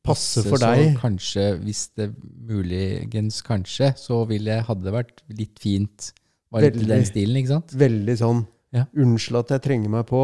[0.02, 0.96] Passe for deg.
[0.98, 2.08] kanskje, hvis det
[2.48, 6.08] muligens kanskje, så ville hadde det vært litt fint.
[6.52, 6.88] Var i Veldig.
[6.90, 7.76] den stilen, ikke sant?
[7.78, 8.86] Veldig sånn Ja.
[8.96, 10.22] Unnskyld at jeg trenger meg på.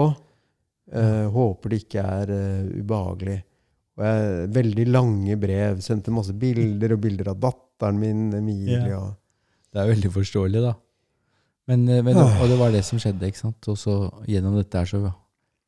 [0.88, 3.38] Uh, håper det ikke er uh, ubehagelig.
[3.98, 5.80] Og jeg, veldig lange brev.
[5.84, 8.80] Sendte masse bilder og bilder av datteren min, Emilie.
[8.88, 9.02] Ja.
[9.68, 10.74] Det er veldig forståelig, da.
[11.68, 13.68] Men, eh, men, og det var det som skjedde, ikke sant?
[13.68, 13.98] Og så
[14.30, 15.02] gjennom dette her så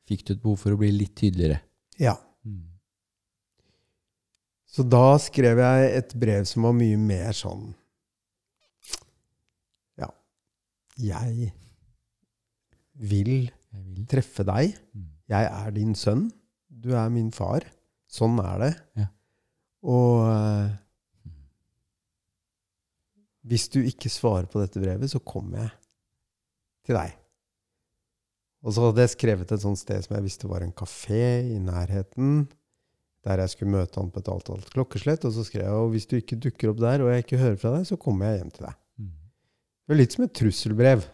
[0.09, 1.59] fikk du et behov for å bli litt tydeligere.
[2.01, 2.15] Ja.
[4.71, 7.73] Så da skrev jeg et brev som var mye mer sånn
[9.99, 10.07] Ja,
[10.97, 11.49] jeg
[12.95, 13.49] vil
[14.11, 14.75] treffe deg.
[14.95, 15.09] Mm.
[15.31, 16.25] Jeg er din sønn.
[16.67, 17.63] Du er min far.
[18.11, 18.71] Sånn er det.
[18.99, 19.07] Ja.
[19.83, 20.27] Og
[21.21, 21.35] Mm.
[23.47, 25.71] hvis du ikke svarer på dette brevet, så kommer jeg
[26.85, 27.15] til deg.
[28.63, 31.57] Og så hadde jeg skrevet et sånt sted som jeg visste var en kafé i
[31.59, 32.47] nærheten,
[33.25, 35.25] der jeg skulle møte han på et alt, alt klokkeslett.
[35.27, 37.59] Og så skrev jeg og hvis du ikke dukker opp der, og jeg ikke hører
[37.61, 38.77] fra deg, så kommer jeg hjem til deg.
[39.01, 39.11] Mm.
[39.11, 41.05] Det var litt som et trusselbrev.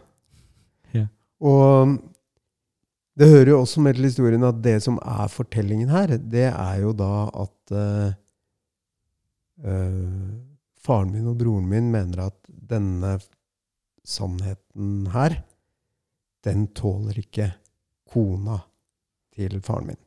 [0.94, 1.10] Yeah.
[1.44, 1.98] Og
[3.18, 6.76] det hører jo også med til historien at det som er fortellingen her, det er
[6.84, 7.12] jo da
[7.44, 8.10] at uh,
[9.66, 10.28] uh,
[10.78, 13.16] faren min og broren min mener at denne
[14.06, 15.40] sannheten her,
[16.46, 17.50] den tåler ikke
[18.08, 18.60] kona
[19.34, 20.04] til faren min.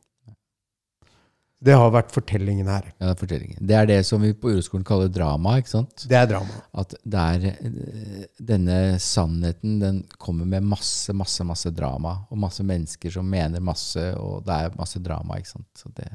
[1.62, 2.88] Det har vært fortellingen her.
[2.96, 3.58] Ja, det er fortellingen.
[3.70, 6.06] Det er det som vi på uroskolen kaller drama, ikke sant?
[6.10, 6.56] Det er drama.
[6.82, 12.16] At det er eh, denne sannheten, den kommer med masse, masse, masse drama.
[12.34, 15.68] Og masse mennesker som mener masse, og det er masse drama, ikke sant.
[15.78, 16.08] Så det,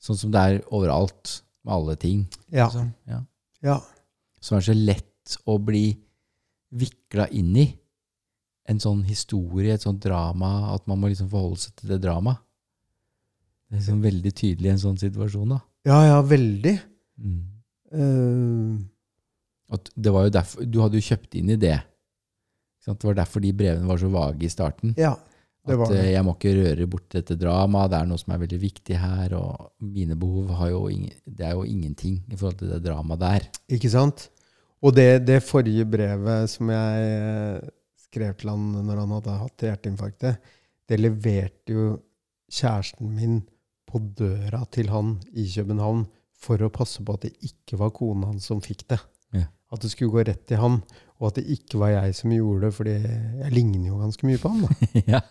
[0.00, 2.24] sånn som det er overalt, med alle ting.
[2.48, 2.70] Ja.
[2.70, 2.94] liksom.
[3.10, 3.20] Ja.
[3.66, 3.80] ja.
[4.40, 5.90] Som er så lett å bli
[6.80, 7.66] vikla inn i.
[8.72, 12.40] En sånn historie, et sånt drama, at man må liksom forholde seg til det dramaet.
[13.66, 15.60] Det er liksom veldig tydelig i en sånn situasjon, da.
[15.86, 16.74] Ja, ja, veldig.
[17.22, 17.40] Mm.
[17.96, 21.78] Uh, det var jo derfor, du hadde jo kjøpt inn i det.
[22.86, 24.94] Det var derfor de brevene var så vage i starten.
[24.98, 25.16] ja,
[25.66, 25.98] det var det.
[26.04, 28.98] At jeg må ikke røre bort dette dramaet, det er noe som er veldig viktig
[29.02, 30.52] her, og mine behov
[30.92, 33.48] ingen, det er jo ingenting i forhold til det dramaet der.
[33.74, 34.28] Ikke sant?
[34.86, 37.68] Og det, det forrige brevet som jeg eh,
[38.06, 40.54] skrev til han når han hadde hatt hjerteinfarktet,
[40.86, 41.86] det leverte jo
[42.52, 43.40] kjæresten min
[43.96, 46.04] på døra til han i København
[46.36, 49.00] for å passe på at det ikke var kona hans som fikk det.
[49.34, 49.48] Ja.
[49.72, 50.78] At det skulle gå rett til han,
[51.16, 54.42] og at det ikke var jeg som gjorde det, fordi jeg ligner jo ganske mye
[54.42, 54.66] på han.
[55.14, 55.22] ja.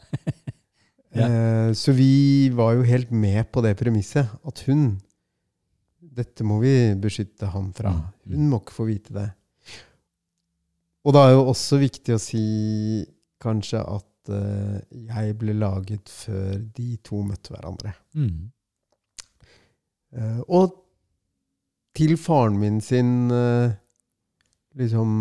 [1.16, 1.28] Ja.
[1.30, 4.96] Eh, så vi var jo helt med på det premisset, at hun
[6.16, 7.92] Dette må vi beskytte ham fra.
[8.32, 9.26] Hun må ikke få vite det.
[11.04, 12.44] Og da er jo også viktig å si
[13.44, 14.78] kanskje at eh,
[15.10, 17.92] jeg ble laget før de to møtte hverandre.
[18.16, 18.48] Mm.
[20.16, 20.76] Eh, og
[21.96, 23.74] til faren min sin eh,
[24.80, 25.12] liksom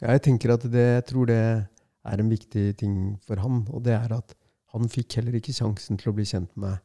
[0.00, 2.94] ja, Jeg tenker at det, jeg tror det er en viktig ting
[3.26, 4.32] for han, og det er at
[4.72, 6.78] han fikk heller ikke sjansen til å bli kjent med meg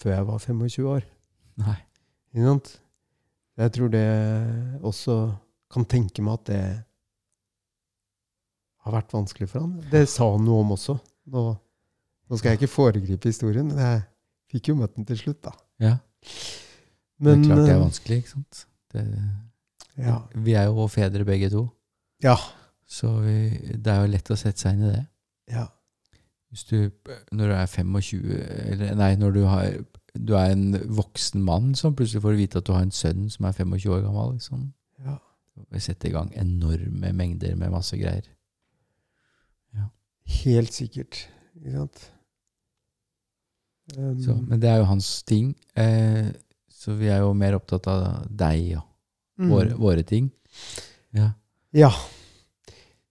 [0.00, 1.06] før jeg var 25 år.
[1.60, 1.78] Nei.
[3.60, 4.06] Jeg tror det
[4.86, 5.16] også
[5.72, 6.62] kan tenke meg at det
[8.84, 9.74] har vært vanskelig for han.
[9.92, 10.96] Det sa han noe om også.
[11.32, 11.42] Nå,
[12.28, 14.00] nå skal jeg ikke foregripe historien, men jeg
[14.50, 15.52] fikk jo møtt den til slutt, da.
[15.80, 15.96] Ja,
[17.20, 18.64] Men, det er klart det er eh, vanskelig, ikke sant?
[18.92, 19.04] Det,
[20.00, 20.16] Ja.
[20.34, 21.66] Vi er jo fedre begge to,
[22.24, 22.36] Ja.
[22.88, 23.34] så vi,
[23.76, 25.06] det er jo lett å sette seg inn i det.
[25.56, 25.66] ja.
[26.50, 26.90] Hvis du,
[27.30, 28.22] når du er 25,
[28.72, 29.68] eller nei, når du, har,
[30.18, 33.46] du er en voksen mann som plutselig får vite at du har en sønn som
[33.46, 34.64] er 25 år gammel, liksom.
[35.04, 35.14] ja.
[35.70, 38.26] Vi setter i gang enorme mengder med masse greier.
[39.76, 39.86] Ja.
[40.40, 41.20] Helt sikkert.
[41.54, 42.02] Ikke sant?
[43.96, 45.52] Um, Så, men det er jo hans ting.
[45.78, 46.30] Eh,
[46.80, 48.86] så vi er jo mer opptatt av deg og
[49.40, 49.50] mm.
[49.50, 50.30] våre, våre ting.
[51.16, 51.32] Ja.
[51.76, 51.90] Ja.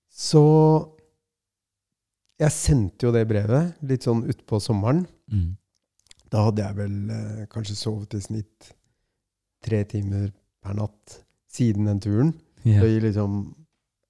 [0.09, 0.41] Så
[2.39, 5.03] jeg sendte jo det brevet litt sånn utpå sommeren.
[5.31, 5.53] Mm.
[6.29, 8.73] Da hadde jeg vel eh, kanskje sovet i snitt
[9.65, 10.29] tre timer
[10.63, 11.19] per natt
[11.51, 12.33] siden den turen.
[12.63, 12.83] Yeah.
[12.83, 13.39] Det, liksom,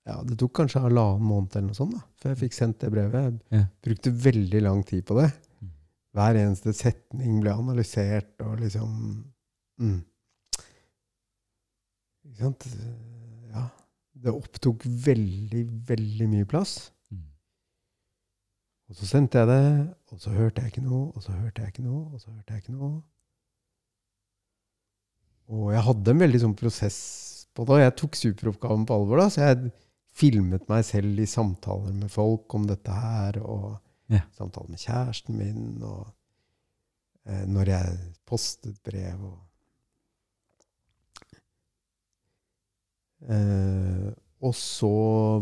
[0.09, 2.91] ja, det tok kanskje halvannen måned eller noe sånt da, før jeg fikk sendt det
[2.93, 3.39] brevet.
[3.49, 3.69] Jeg yeah.
[3.85, 5.29] brukte veldig lang tid på det.
[6.17, 8.93] Hver eneste setning ble analysert, og liksom
[9.81, 9.99] mm.
[12.29, 12.65] Ikke sant?
[13.53, 13.67] Ja.
[14.19, 16.91] Det opptok veldig, veldig mye plass.
[17.13, 17.29] Mm.
[18.89, 19.63] Og så sendte jeg det,
[20.11, 22.53] og så hørte jeg ikke noe, og så hørte jeg ikke noe, og så hørte
[22.57, 22.99] jeg ikke noe.
[25.49, 26.99] Og jeg hadde en veldig sånn prosess
[27.55, 29.23] på det, og jeg tok superoppgaven på alvor.
[29.23, 29.71] da, Så jeg
[30.19, 34.23] filmet meg selv i samtaler med folk om dette her, og Ja.
[34.37, 36.07] Samtale med kjæresten min, og
[37.29, 39.37] eh, når jeg postet brev og
[43.29, 44.89] eh, Og så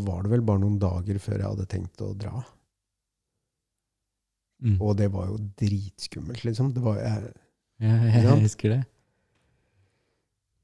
[0.01, 2.41] var det vel bare noen dager før jeg hadde tenkt å dra.
[4.57, 4.79] Mm.
[4.81, 6.71] Og det var jo dritskummelt, liksom.
[6.73, 7.27] Det var, jeg,
[7.83, 8.79] Ja, jeg, jeg husker det.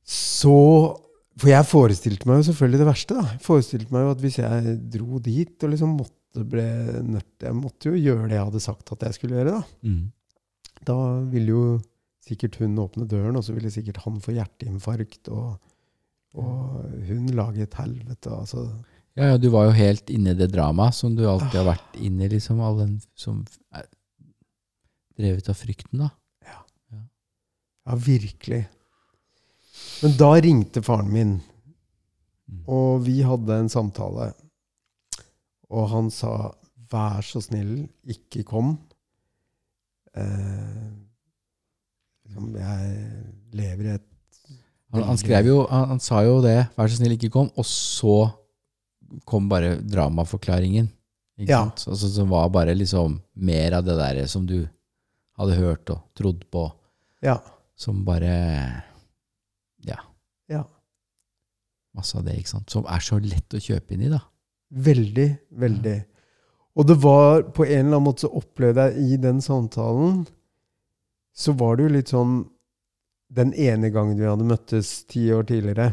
[0.03, 0.55] Så
[1.37, 3.15] For jeg forestilte meg jo selvfølgelig det verste.
[3.17, 3.23] da.
[3.35, 6.63] Jeg forestilte meg jo at hvis jeg dro dit og liksom måtte ble
[7.05, 9.59] nødt Jeg måtte jo gjøre det jeg hadde sagt at jeg skulle gjøre.
[9.61, 10.11] Da Mm.
[10.83, 10.95] Da
[11.31, 11.65] ville jo
[12.25, 15.29] sikkert hun åpne døren, og så ville sikkert han få hjerteinfarkt.
[15.29, 15.59] Og,
[16.33, 18.31] og hun lage et helvete.
[18.33, 18.63] Altså.
[19.15, 21.95] Ja, ja, du var jo helt inne i det dramaet som du alltid har vært
[22.01, 22.59] inne i, liksom.
[22.65, 23.85] All den som er
[25.19, 26.09] drevet av frykten, da.
[27.85, 28.61] Ja, virkelig.
[30.03, 31.41] Men da ringte faren min,
[32.49, 32.63] Mm.
[32.67, 34.33] og vi hadde en samtale.
[35.69, 36.51] Og han sa
[36.89, 38.77] 'vær så snill, ikke kom'.
[40.15, 40.89] Eh,
[42.27, 42.97] liksom, jeg
[43.57, 44.09] lever i et
[44.93, 47.65] Han, han skrev jo, han, han sa jo det, 'vær så snill, ikke kom', og
[47.65, 48.31] så
[49.25, 50.89] kom bare dramaforklaringen.
[51.39, 51.63] Ikke Ja.
[51.65, 51.87] sant?
[51.87, 54.67] Altså, som var bare liksom mer av det der som du
[55.39, 56.71] hadde hørt og trodd på,
[57.23, 57.39] Ja.
[57.75, 58.83] som bare
[59.85, 59.97] Ja,
[60.49, 60.63] ja.
[61.95, 62.69] masse av det, ikke sant.
[62.69, 64.19] Som er så lett å kjøpe inn i, da.
[64.73, 65.27] Veldig,
[65.61, 65.97] veldig.
[66.73, 70.23] Og det var på en eller annen måte så opplevde jeg i den samtalen
[71.37, 72.39] Så var det jo litt sånn
[73.29, 75.91] Den ene gangen vi hadde møttes ti år tidligere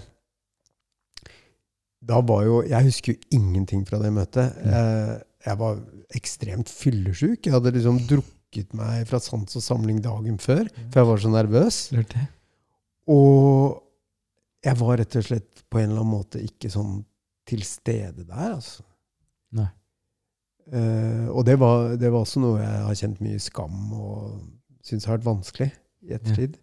[2.00, 4.56] Da var jo Jeg husker jo ingenting fra det møtet.
[4.64, 5.82] Jeg, jeg var
[6.16, 7.44] ekstremt fyllesyk.
[7.44, 11.30] Jeg hadde liksom drukket meg fra sans og samling dagen før, for jeg var så
[11.32, 11.78] nervøs.
[13.12, 13.78] Og
[14.64, 16.98] jeg var rett og slett på en eller annen måte ikke sånn
[17.48, 18.84] til stede der, altså.
[19.56, 19.68] Nei.
[20.70, 24.42] Uh, og det var, det var også noe jeg har kjent mye skam og
[24.86, 25.70] syns har vært vanskelig
[26.06, 26.58] i ettertid.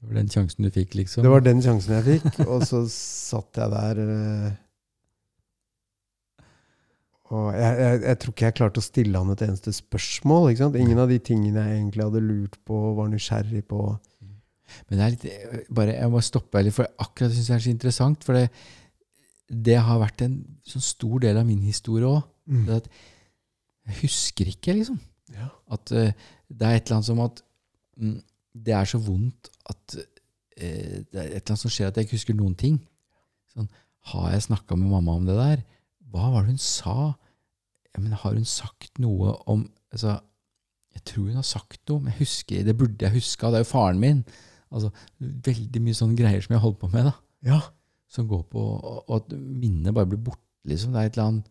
[0.00, 1.24] Det var den sjansen du fikk, liksom.
[1.26, 4.50] Det var den sjansen jeg fikk, og så satt jeg der uh,
[7.30, 10.48] Og jeg, jeg, jeg tror ikke jeg klarte å stille han et eneste spørsmål.
[10.80, 13.84] Ingen av de tingene jeg egentlig hadde lurt på var nysgjerrig på.
[14.88, 17.52] Men det er litt, eh, bare, jeg må stoppe her litt, for akkurat det syns
[17.52, 18.26] jeg er så interessant.
[18.26, 18.48] For det,
[19.50, 20.36] det har vært en
[20.66, 22.22] sånn stor del av min historie òg.
[22.50, 22.68] Mm.
[23.90, 25.00] Jeg husker ikke, liksom.
[25.34, 25.48] Ja.
[25.74, 26.10] At uh,
[26.50, 27.42] det er et eller annet som at
[27.98, 28.16] mm,
[28.66, 32.06] det er så vondt at uh, det er et eller annet som skjer at jeg
[32.06, 32.78] ikke husker noen ting.
[33.50, 33.70] Sånn,
[34.12, 35.64] har jeg snakka med mamma om det der?
[36.10, 37.12] Hva var det hun sa?
[37.98, 40.20] Men har hun sagt noe om altså,
[40.94, 43.50] Jeg tror hun har sagt noe, men jeg husker, det burde jeg huska.
[43.50, 44.22] Det er jo faren min.
[44.70, 47.10] Altså, veldig mye sånne greier som jeg holder på med.
[47.10, 47.14] da
[47.46, 47.60] ja.
[48.10, 50.42] Som går på og, at minnet bare blir borte.
[50.68, 50.92] Liksom.
[50.92, 51.50] Det er et eller annet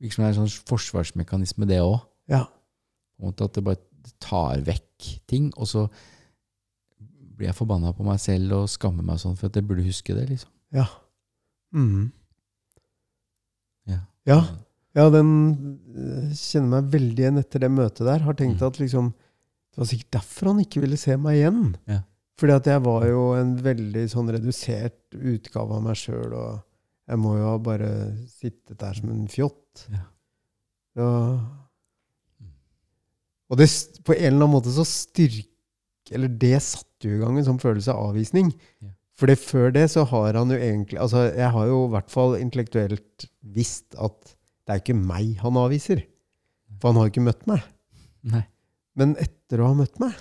[0.00, 1.98] virker som det er en sånn forsvarsmekanisme, det òg.
[2.32, 2.46] Ja.
[3.20, 3.80] At det bare
[4.22, 5.50] tar vekk ting.
[5.60, 5.84] Og så
[7.36, 10.16] blir jeg forbanna på meg selv og skammer meg sånn for at jeg burde huske
[10.16, 10.26] det.
[10.32, 10.50] liksom.
[10.76, 10.86] Ja.
[11.76, 12.10] Mm.
[13.90, 14.00] Ja.
[14.28, 14.40] Ja.
[14.98, 15.28] Ja, den
[15.94, 18.24] eh, kjenner meg veldig igjen etter det møtet der.
[18.26, 18.66] Har tenkt Mm.
[18.66, 19.12] at liksom
[19.70, 21.76] Det var sikkert derfor han ikke ville se meg igjen.
[21.86, 22.00] Ja.
[22.40, 27.20] Fordi at jeg var jo en veldig sånn redusert utgave av meg sjøl, og jeg
[27.20, 27.90] må jo ha bare
[28.30, 29.84] sittet der som en fjott.
[29.92, 30.06] Ja.
[30.96, 31.08] Så,
[33.50, 33.66] Og det,
[34.06, 35.46] på en eller annen måte så styrke,
[36.10, 38.48] Eller det satte jo i gang en sånn følelse av avvisning.
[38.82, 38.88] Ja.
[39.20, 42.34] For før det så har han jo egentlig Altså, jeg har jo i hvert fall
[42.40, 44.32] intellektuelt visst at
[44.64, 46.02] det er ikke meg han avviser.
[46.80, 47.62] For han har jo ikke møtt meg.
[48.32, 48.42] Nei.
[48.98, 50.16] Men etter å ha møtt meg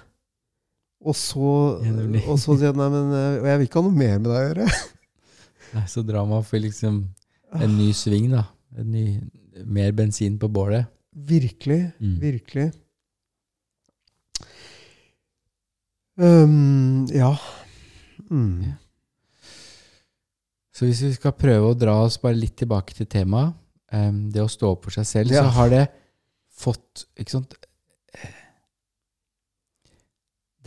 [0.99, 4.17] Og så, og så sier han nei, men eh, jeg vil ikke ha noe mer
[4.19, 4.65] med deg å gjøre.
[5.75, 6.95] Nei, så drama får liksom
[7.61, 8.41] en ny sving, da.
[8.81, 9.03] En ny,
[9.69, 10.89] mer bensin på bålet.
[11.29, 11.77] Virkelig.
[12.01, 12.15] Mm.
[12.21, 12.65] Virkelig.
[16.19, 17.31] Um, ja.
[18.29, 18.63] Mm.
[18.65, 18.75] Ja.
[20.75, 23.55] Så hvis vi skal prøve å dra oss bare litt tilbake til temaet,
[23.93, 25.43] um, det å stå opp for seg selv, Ja.
[25.47, 25.85] så har det
[26.59, 27.53] fått Ikke sant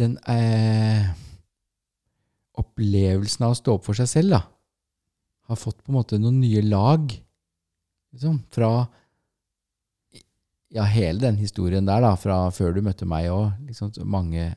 [0.02, 1.12] Den eh,
[2.58, 4.42] opplevelsen av å stå opp for seg selv, da,
[5.50, 7.12] har fått på en måte noen nye lag,
[8.14, 8.72] liksom, fra
[10.72, 14.50] ja, hele den historien der, da, fra før du møtte meg òg, liksom, mange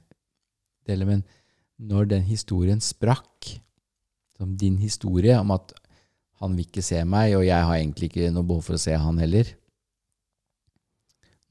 [0.88, 1.10] deler.
[1.10, 1.24] Men
[1.76, 3.52] når den historien sprakk,
[4.36, 5.74] som din historie om at
[6.42, 8.96] han vil ikke se meg, og jeg har egentlig ikke noe behov for å se
[9.00, 9.54] han heller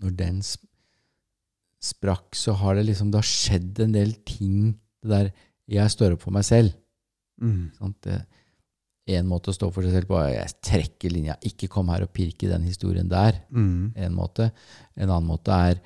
[0.03, 0.67] Når den sp-
[1.85, 4.73] sprakk, så har det liksom Det har skjedd en del ting
[5.05, 5.33] det der
[5.71, 6.73] Jeg står opp for meg selv.
[7.41, 7.73] Mm.
[9.15, 11.37] En måte å stå for seg selv på er jeg trekker linja.
[11.45, 13.41] Ikke kom her og pirk i den historien der.
[13.49, 13.95] Mm.
[13.97, 14.51] En måte.
[14.97, 15.81] En annen måte er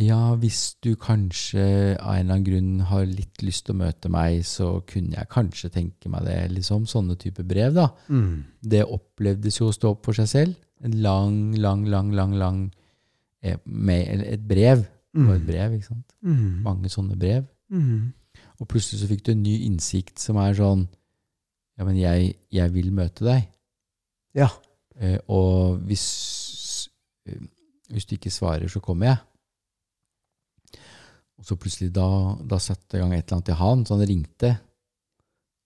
[0.00, 1.62] ja, hvis du kanskje
[2.00, 5.30] av en eller annen grunn har litt lyst til å møte meg, så kunne jeg
[5.30, 6.38] kanskje tenke meg det.
[6.56, 7.90] liksom Sånne type brev, da.
[8.08, 8.42] Mm.
[8.58, 10.56] Det opplevdes jo å stå opp for seg selv.
[10.84, 12.64] En lang, lang, lang, lang, lang
[13.44, 14.84] et brev.
[15.14, 15.30] Mm.
[15.30, 16.14] et brev, ikke sant?
[16.24, 16.62] Mm.
[16.64, 17.44] Mange sånne brev.
[17.70, 18.12] Mm.
[18.60, 20.86] Og plutselig så fikk du en ny innsikt som er sånn
[21.74, 23.48] Ja, men jeg, jeg vil møte deg.
[24.38, 24.46] Ja.
[24.94, 26.04] Eh, og hvis,
[27.26, 27.40] eh,
[27.90, 30.78] hvis du ikke svarer, så kommer jeg.
[31.34, 32.06] Og så plutselig da,
[32.46, 34.52] da satte jeg i gang et eller annet til han, så han ringte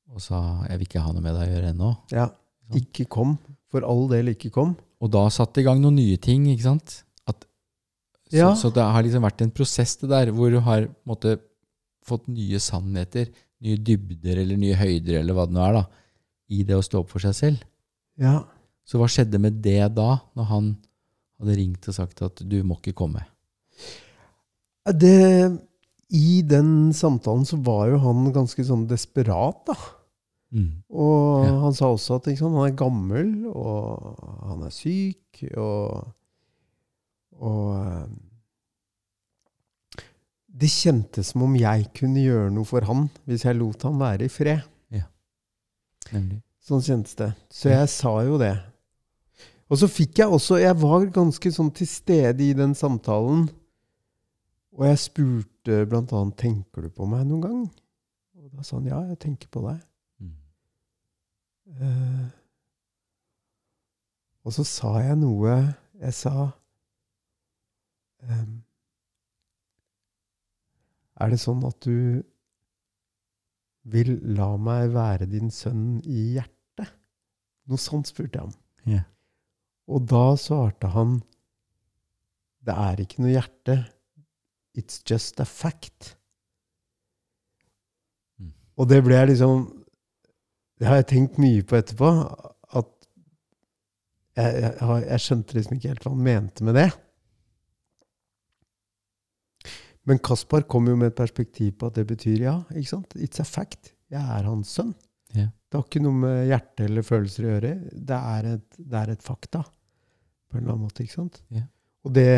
[0.09, 1.97] og sa 'jeg vil ikke ha noe med deg å gjøre ennå'.
[2.17, 2.29] ja.
[2.77, 3.39] Ikke kom.
[3.69, 4.77] For all del ikke kom.
[5.01, 7.05] Og da satte jeg i gang noen nye ting, ikke sant?
[8.29, 11.39] At, så, så det har liksom vært en prosess det der, hvor du har måtte,
[12.09, 13.29] fått nye sannheter,
[13.65, 15.85] nye dybder eller nye høyder, eller hva det nå er, da,
[16.55, 17.65] i det å stå opp for seg selv.
[18.21, 18.43] Ja.
[18.89, 20.69] Så hva skjedde med det da, når han
[21.41, 23.25] hadde ringt og sagt at du må ikke komme?
[24.89, 25.51] Det,
[26.17, 29.77] I den samtalen så var jo han ganske sånn desperat, da.
[30.57, 30.71] Mm.
[30.89, 31.53] Og Ja.
[31.61, 34.17] han sa også at sant, han er gammel, og
[34.49, 36.09] han er syk, og,
[37.37, 37.68] og
[40.59, 44.27] Det kjentes som om jeg kunne gjøre noe for han hvis jeg lot han være
[44.27, 44.67] i fred.
[46.13, 46.41] Nemlig.
[46.65, 47.31] Sånn kjentes det.
[47.53, 48.55] Så jeg sa jo det.
[49.69, 53.47] Og så fikk jeg også Jeg var ganske sånn til stede i den samtalen.
[54.77, 57.63] Og jeg spurte blant annet Tenker du på meg noen gang.
[58.39, 59.81] Og da sa han ja, jeg tenker på deg.
[60.23, 60.37] Mm.
[61.83, 62.27] Uh,
[64.49, 65.59] og så sa jeg noe
[66.01, 66.33] Jeg sa
[68.25, 68.63] ehm,
[71.19, 72.23] Er det sånn at du
[73.89, 76.93] vil la meg være din sønn i hjertet?
[77.69, 78.55] Noe sånt spurte jeg om.
[78.89, 79.07] Yeah.
[79.89, 81.21] Og da svarte han
[82.65, 83.77] Det er ikke noe hjerte.
[84.77, 86.15] It's just a fact.
[88.39, 88.53] Mm.
[88.77, 89.65] Og det ble jeg liksom
[90.79, 92.13] Det har jeg tenkt mye på etterpå.
[92.79, 92.93] At
[94.39, 96.91] jeg, jeg, jeg skjønte liksom ikke helt hva han mente med det.
[100.09, 102.55] Men Kaspar kom jo med et perspektiv på at det betyr ja.
[102.73, 103.17] ikke sant?
[103.21, 103.93] It's a fact.
[104.09, 104.95] Jeg er hans sønn.
[105.37, 105.51] Ja.
[105.69, 107.73] Det har ikke noe med hjerte eller følelser å gjøre.
[107.93, 109.61] Det er et, det er et fakta.
[110.49, 111.05] På en eller annen måte.
[111.05, 111.43] ikke sant?
[111.53, 111.67] Ja.
[112.09, 112.31] Og det,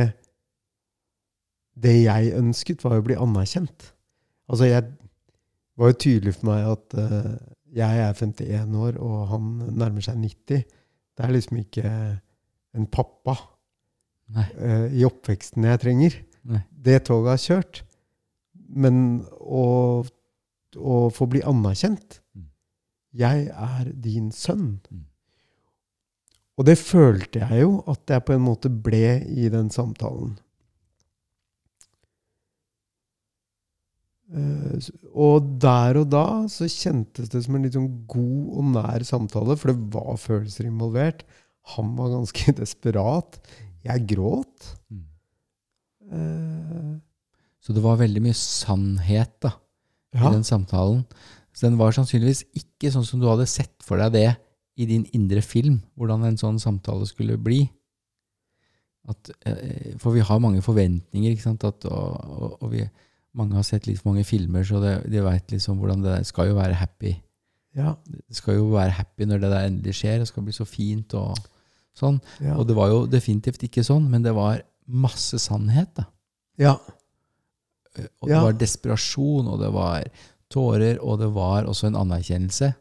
[1.78, 3.86] det jeg ønsket, var jo å bli anerkjent.
[4.50, 4.88] Altså, jeg
[5.78, 7.30] var jo tydelig for meg at uh,
[7.70, 10.64] jeg er 51 år, og han nærmer seg 90.
[11.14, 11.86] Det er liksom ikke
[12.74, 13.36] en pappa
[14.34, 16.16] eh, i oppveksten jeg trenger.
[16.49, 16.62] Nei.
[16.70, 17.82] Det toget har kjørt.
[18.70, 19.64] Men å,
[20.78, 22.45] å få bli anerkjent Mm.
[23.18, 24.78] Jeg er din sønn.
[24.86, 25.01] Mm.
[26.61, 30.36] Og det følte jeg jo at jeg på en måte ble i den samtalen.
[34.30, 39.07] Eh, Og der og da så kjentes det som en litt sånn god og nær
[39.07, 41.24] samtale, for det var følelser involvert.
[41.74, 43.41] Han var ganske desperat.
[43.82, 44.74] Jeg gråt.
[44.93, 45.07] Mm.
[46.11, 46.96] Eh,
[47.61, 49.50] Så det var veldig mye sannhet da,
[50.14, 51.04] Ja, i den samtalen.
[51.52, 54.30] Så den var sannsynligvis ikke sånn som du hadde sett for deg det
[54.80, 57.66] i din indre film, hvordan en sånn samtale skulle bli.
[59.11, 61.64] At, eh, for vi har mange forventninger, ikke sant?
[61.68, 62.84] At, og, og, og vi,
[63.36, 66.50] mange har sett litt for mange filmer, så det, de veit liksom hvordan det skal
[66.50, 67.14] jo være happy.
[67.76, 70.66] ja, Det skal jo være happy når det der endelig skjer, det skal bli så
[70.68, 71.36] fint og
[71.96, 72.20] sånn.
[72.40, 72.56] ja.
[72.56, 76.05] Og det var jo definitivt ikke sånn, men det var masse sannhet, da.
[76.59, 76.76] ja.
[78.22, 78.36] Og Ja.
[78.38, 80.05] det var desperasjon, og det var
[80.51, 82.74] tårer, og det var også en anerkjennelse.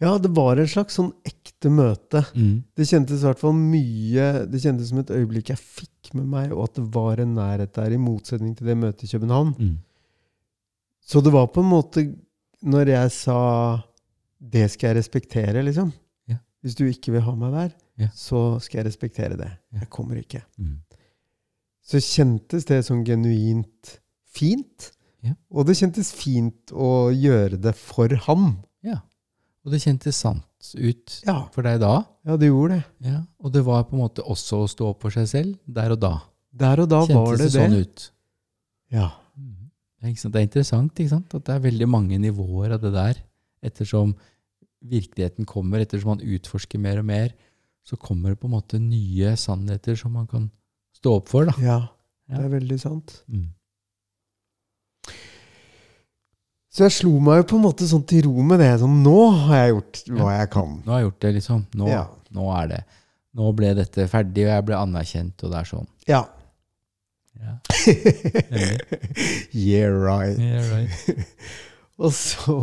[0.00, 2.24] ja, det var en slags sånn ekte møte.
[2.34, 2.64] Mm.
[2.76, 6.52] Det kjentes i hvert fall mye Det kjentes som et øyeblikk jeg fikk med meg,
[6.52, 9.54] og at det var en nærhet der, i motsetning til det møtet i København.
[9.58, 9.78] Mm.
[11.06, 12.16] Så det var på en måte
[12.62, 13.82] Når jeg sa
[14.40, 15.92] 'det skal jeg respektere', liksom
[16.28, 16.36] Ja.
[16.62, 18.08] Hvis du ikke vil ha meg der, Ja.
[18.14, 19.50] så skal jeg respektere det.
[19.72, 19.78] Ja.
[19.80, 20.42] Jeg kommer ikke.
[20.58, 20.78] Mm.
[21.82, 23.96] Så kjentes det sånn genuint
[24.32, 24.90] fint.
[25.22, 25.34] Ja.
[25.54, 28.56] Og det kjentes fint å gjøre det for ham.
[28.86, 29.00] Ja.
[29.62, 30.46] Og det kjentes sant
[30.78, 32.04] ut Ja, for deg da.
[32.26, 33.10] ja det gjorde det.
[33.12, 33.20] Ja.
[33.42, 36.00] Og det var på en måte også å stå opp for seg selv der og
[36.02, 36.12] da.
[36.52, 37.58] Der og da var Kjentes det det det.
[37.58, 38.06] sånn ut.
[38.92, 39.08] Ja.
[39.38, 39.70] Mm.
[40.02, 41.34] Det er interessant ikke sant?
[41.34, 43.22] at det er veldig mange nivåer av det der.
[43.62, 44.14] Ettersom
[44.82, 47.30] virkeligheten kommer, ettersom man utforsker mer og mer,
[47.86, 50.50] så kommer det på en måte nye sannheter som man kan
[51.02, 51.50] stå opp for.
[51.50, 51.54] da.
[51.58, 51.78] ja,
[52.30, 53.18] det er veldig sant.
[53.26, 53.48] Mm.
[56.72, 58.70] Så jeg slo meg jo på en måte sånn til ro med det.
[58.80, 60.70] Sånn, nå har jeg gjort hva jeg kan.
[60.86, 61.64] Nå har jeg gjort det, liksom.
[61.76, 62.04] Nå, Ja.
[62.32, 62.78] nå er det.
[63.36, 65.88] Nå ble dette ferdig, og jeg ble anerkjent, og det er sånn.
[66.08, 66.22] Ja.
[67.42, 67.52] Ja.
[69.52, 70.38] yeah, right.
[70.38, 71.26] Yeah, right.
[72.02, 72.56] Og så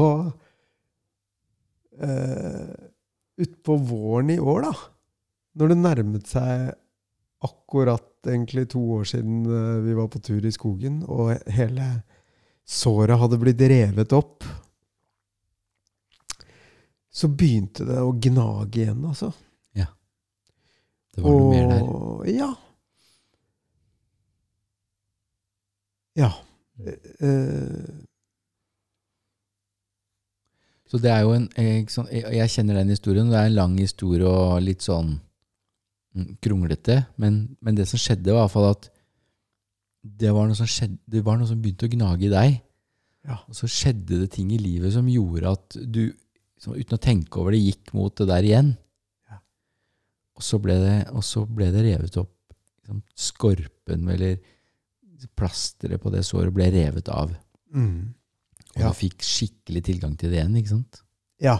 [2.02, 2.70] uh,
[3.40, 4.74] Utpå våren i år, da,
[5.60, 6.72] når det nærmet seg
[7.46, 11.90] akkurat egentlig to år siden eh, vi var på tur i skogen, og hele
[12.66, 14.44] såret hadde blitt revet opp,
[17.10, 19.32] så begynte det å gnage igjen, altså.
[19.78, 19.88] Ja.
[21.16, 22.36] Det var noe mer der.
[22.36, 22.52] Ja.
[26.20, 26.30] Ja.
[27.20, 28.06] Uh,
[30.90, 33.28] Så det er jo en jeg, jeg kjenner den historien.
[33.28, 35.20] og Det er en lang historie og litt sånn
[36.44, 37.02] kronglete.
[37.22, 38.90] Men, men det som skjedde, var i hvert fall at
[40.20, 42.60] det var, noe som skjedde, det var noe som begynte å gnage i deg.
[43.28, 43.40] Ja.
[43.52, 46.06] Og så skjedde det ting i livet som gjorde at du,
[46.56, 48.72] liksom, uten å tenke over det, gikk mot det der igjen.
[49.30, 49.42] Ja.
[50.40, 52.32] Og, så ble det, og så ble det revet opp.
[52.80, 54.40] Liksom, skorpen eller
[55.36, 57.34] plasteret på det såret ble revet av.
[57.76, 58.00] mm,
[58.78, 60.56] Og du fikk skikkelig tilgang til det igjen.
[60.62, 61.04] ikke sant?
[61.44, 61.60] ja.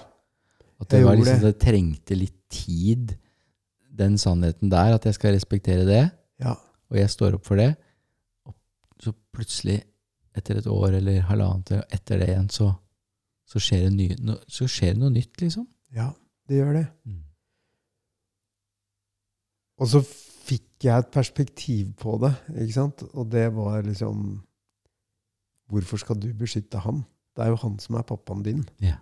[0.80, 1.50] At det, var liksom, det.
[1.52, 3.10] det trengte litt tid,
[4.00, 6.04] den sannheten der, at jeg skal respektere det,
[6.40, 6.56] Ja.
[6.90, 7.76] og jeg står opp for det.
[8.48, 8.56] Og
[9.00, 9.82] så plutselig,
[10.36, 12.72] etter et år eller halvannet eller etter det igjen, så,
[13.50, 15.68] så, skjer, det ny, no, så skjer det noe nytt, liksom.
[15.96, 16.12] Ja,
[16.48, 16.86] det gjør det.
[17.06, 17.24] Mm.
[19.80, 23.04] Og så fikk jeg et perspektiv på det, ikke sant?
[23.14, 24.44] Og det var liksom
[25.70, 27.04] Hvorfor skal du beskytte han?
[27.38, 28.64] Det er jo han som er pappaen din.
[28.82, 28.96] Ja,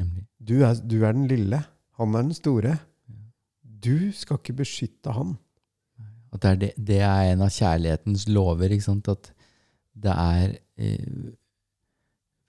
[0.00, 0.24] Nemlig.
[0.42, 1.60] Du er, du er den lille.
[2.00, 2.72] Han er den store.
[3.82, 5.36] Du skal ikke beskytte han.
[6.32, 9.08] Det er, det, det er en av kjærlighetens lover, ikke sant?
[9.12, 9.28] At
[9.92, 11.32] det er eh,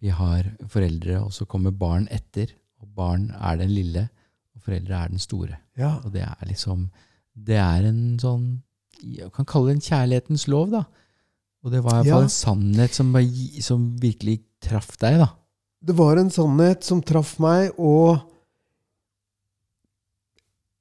[0.04, 2.54] Vi har foreldre, og så kommer barn etter.
[2.84, 4.06] Og barn er den lille,
[4.56, 5.58] og foreldre er den store.
[5.80, 6.90] Ja, Og det er liksom
[7.34, 8.62] Det er en sånn
[9.02, 10.84] Jeg kan kalle det en kjærlighetens lov, da.
[11.64, 12.28] Og det var i hvert fall Ja.
[12.28, 13.14] en sannhet som,
[13.64, 15.30] som virkelig traff deg, da.
[15.84, 18.22] Det var en sannhet som traff meg, og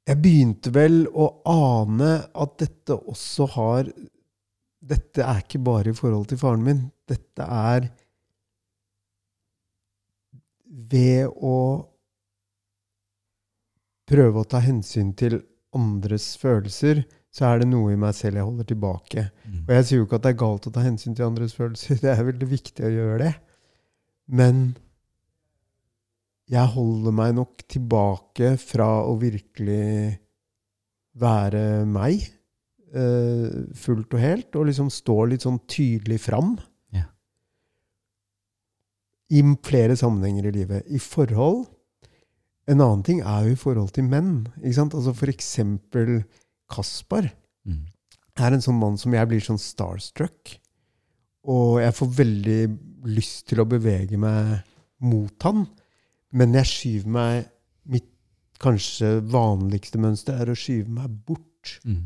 [0.09, 3.93] jeg begynte vel å ane at dette også har
[4.83, 6.79] Dette er ikke bare i forhold til faren min.
[7.07, 7.85] Dette er
[10.67, 11.59] ved å
[14.11, 15.39] prøve å ta hensyn til
[15.79, 19.25] andres følelser, så er det noe i meg selv jeg holder tilbake.
[19.63, 22.01] Og jeg sier jo ikke at det er galt å ta hensyn til andres følelser.
[22.03, 23.33] Det er veldig viktig å gjøre det.
[24.35, 24.65] Men
[26.53, 30.19] jeg holder meg nok tilbake fra å virkelig
[31.17, 32.21] være meg
[32.93, 36.55] eh, fullt og helt, og liksom stå litt sånn tydelig fram.
[36.93, 37.07] Ja.
[39.33, 40.89] I flere sammenhenger i livet.
[40.93, 41.69] I forhold
[42.71, 44.45] En annen ting er jo i forhold til menn.
[44.61, 44.93] Ikke sant?
[44.95, 46.21] Altså for eksempel
[46.71, 47.33] Kaspar
[47.67, 47.87] Mm.
[48.39, 50.57] er en sånn mann som jeg blir sånn starstruck.
[51.45, 52.61] Og jeg får veldig
[53.11, 54.63] lyst til å bevege meg
[55.03, 55.67] mot han.
[56.33, 57.49] Men jeg skyver meg
[57.93, 58.09] Mitt
[58.63, 61.73] kanskje vanligste mønster er å skyve meg bort.
[61.83, 62.05] Mm.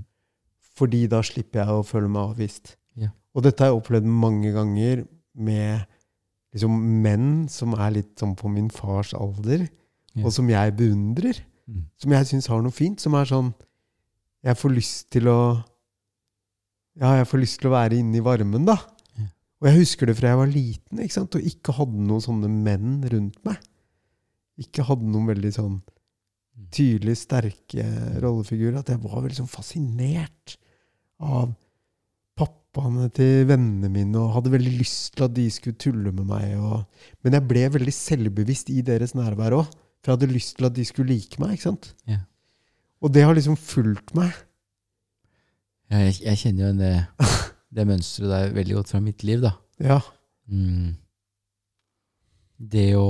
[0.76, 2.70] Fordi da slipper jeg å føle meg avvist.
[2.96, 3.10] Ja.
[3.36, 5.02] Og dette har jeg opplevd mange ganger
[5.36, 5.84] med
[6.56, 9.66] liksom menn som er litt sånn på min fars alder,
[10.16, 10.24] Ja.
[10.24, 11.42] og som jeg beundrer.
[11.68, 11.84] Mm.
[12.00, 13.00] Som jeg syns har noe fint.
[13.04, 13.52] Som er sånn
[14.46, 15.64] Jeg får lyst til å
[16.96, 18.78] Ja, jeg får lyst til å være inne i varmen, da.
[19.18, 19.26] Ja.
[19.60, 21.34] Og jeg husker det fra jeg var liten, ikke sant?
[21.36, 23.58] og ikke hadde noen sånne menn rundt meg.
[24.62, 25.76] Ikke hadde noen veldig sånn
[26.56, 26.70] Mm.
[26.72, 27.84] tydelig sterke
[28.22, 28.78] rollefigurer.
[28.80, 30.56] At jeg var veldig sånn fascinert
[31.20, 31.50] av
[32.36, 36.54] pappaene til vennene mine, og hadde veldig lyst til at de skulle tulle med meg.
[36.56, 36.86] Og,
[37.24, 39.68] men jeg ble veldig selvbevisst i deres nærvær òg.
[40.00, 41.56] For jeg hadde lyst til at de skulle like meg.
[41.56, 41.94] ikke sant?
[42.08, 42.22] Ja.
[43.04, 44.32] Og det har liksom fulgt meg.
[45.92, 46.94] Ja, jeg, jeg kjenner jo det,
[47.76, 49.52] det mønsteret der veldig godt fra mitt liv, da.
[49.78, 50.00] Ja.
[50.48, 50.96] Mm.
[52.58, 53.06] Det å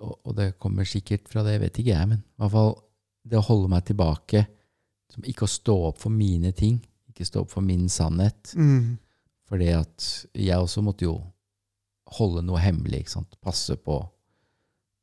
[0.00, 2.74] og, det kommer sikkert fra det, vet ikke jeg, men i hvert fall
[3.24, 4.46] det å holde meg tilbake,
[5.12, 6.78] som ikke å stå opp for mine ting,
[7.10, 8.98] ikke stå opp for min sannhet, Mm.
[9.48, 11.16] fordi at jeg også måtte jo
[12.18, 13.96] holde noe hemmelig, ikke sant, passe på.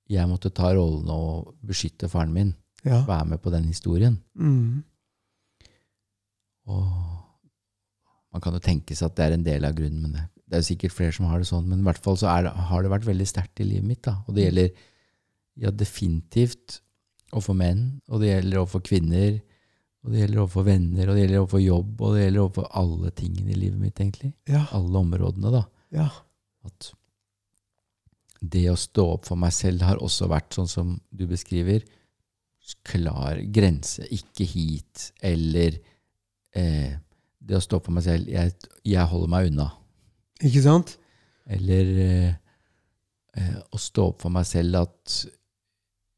[0.09, 2.55] Jeg måtte ta rollen og beskytte faren min,
[2.85, 3.03] Ja.
[3.05, 4.21] være med på den historien.
[4.35, 4.83] Mm.
[6.67, 6.87] Og
[8.33, 10.55] man kan jo tenke seg at det er en del av grunnen, men det, det
[10.55, 11.67] er jo sikkert flere som har det sånn.
[11.67, 14.03] Men i hvert fall så det, har det vært veldig sterkt i livet mitt.
[14.07, 14.17] da.
[14.27, 14.69] Og det gjelder
[15.59, 16.79] ja, definitivt
[17.33, 19.39] overfor menn, og det gjelder overfor kvinner,
[20.05, 23.11] og det gjelder overfor venner, og det gjelder overfor jobb, og det gjelder overfor alle
[23.17, 24.31] tingene i livet mitt, egentlig.
[24.47, 24.63] Ja.
[24.77, 25.63] Alle områdene, da.
[25.97, 26.07] Ja.
[26.67, 26.91] At
[28.39, 31.83] det å stå opp for meg selv har også vært sånn som du beskriver,
[32.87, 35.75] klar grense, ikke hit, eller
[36.55, 36.95] eh,
[37.39, 38.55] det å stå opp for meg selv, jeg,
[38.87, 39.67] jeg holder meg unna.
[40.45, 40.95] Ikke sant?
[41.49, 42.31] Eller eh,
[43.39, 45.17] eh, å stå opp for meg selv at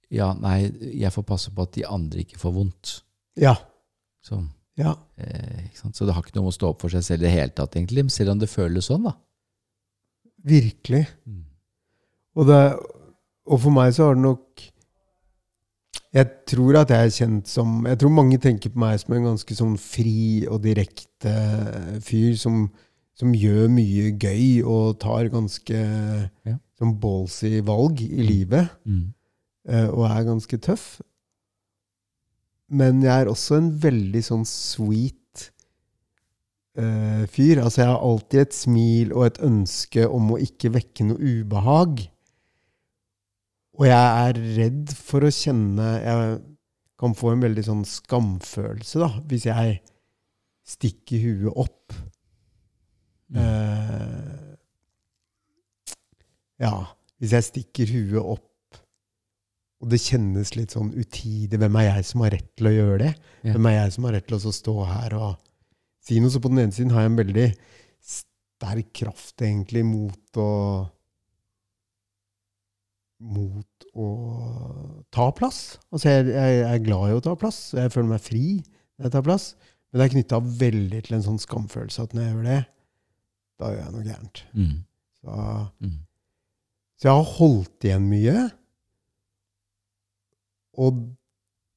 [0.09, 0.63] ja, nei,
[0.97, 2.95] jeg får passe på at de andre ikke får vondt.
[3.39, 3.53] Ja.
[4.25, 4.39] Så,
[4.79, 4.95] Ja.
[5.21, 7.35] eh, så det har ikke noe med å stå opp for seg selv i det
[7.35, 9.13] hele tatt, egentlig, men selv om det føles sånn, da.
[10.49, 11.05] Virkelig.
[11.27, 11.43] Mm.
[12.39, 12.59] Og, det,
[13.45, 14.61] og for meg så har det nok
[16.15, 19.25] Jeg tror at jeg er kjent som Jeg tror mange tenker på meg som en
[19.33, 21.33] ganske sånn fri og direkte
[22.05, 22.63] fyr som,
[23.17, 25.79] som gjør mye gøy og tar ganske
[26.45, 26.57] Ja.
[26.77, 28.69] som ballsy valg i livet.
[28.85, 29.13] Mm.
[29.69, 31.01] eh, og er ganske tøff.
[32.69, 35.49] Men jeg er også en veldig sånn sweet
[36.77, 37.63] uh, fyr.
[37.63, 42.03] Altså, jeg har alltid et smil og et ønske om å ikke vekke noe ubehag.
[43.79, 46.39] Og jeg er redd for å kjenne Jeg
[46.99, 49.77] kan få en veldig sånn skamfølelse, da, hvis jeg
[50.67, 51.93] stikker huet opp.
[53.29, 54.55] Mm.
[56.59, 56.73] Ja,
[57.21, 58.45] hvis jeg stikker huet opp,
[59.79, 62.97] og det kjennes litt sånn utidig Hvem er jeg som har rett til å gjøre
[62.99, 63.11] det?
[63.47, 63.53] Ja.
[63.53, 65.29] Hvem er jeg som har rett til å stå her og
[66.03, 66.33] si noe?
[66.33, 67.45] Så på den ene siden har jeg en veldig
[68.09, 70.53] sterk kraft egentlig mot å
[73.19, 74.05] Mot å
[75.11, 75.73] ta plass.
[75.91, 79.11] Altså, jeg, jeg er glad i å ta plass, jeg føler meg fri når jeg
[79.11, 79.47] tar plass.
[79.89, 82.59] Men det er knytta veldig til en sånn skamfølelse at når jeg gjør det,
[83.59, 84.43] da gjør jeg noe gærent.
[84.55, 84.75] Mm.
[85.19, 85.35] Så,
[85.83, 85.97] Mm.
[86.99, 88.35] så jeg har holdt igjen mye.
[90.79, 90.99] Og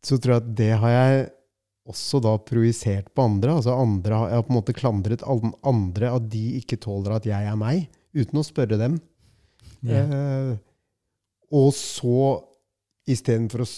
[0.07, 1.23] så tror jeg at det har jeg
[1.93, 3.57] også da projisert på andre.
[3.59, 7.27] Altså andre jeg har på en måte klandret alle andre at de ikke tåler at
[7.27, 9.01] jeg er meg, uten å spørre dem.
[9.83, 10.13] Yeah.
[10.15, 10.53] Eh,
[11.53, 12.43] og så,
[13.11, 13.71] istedenfor å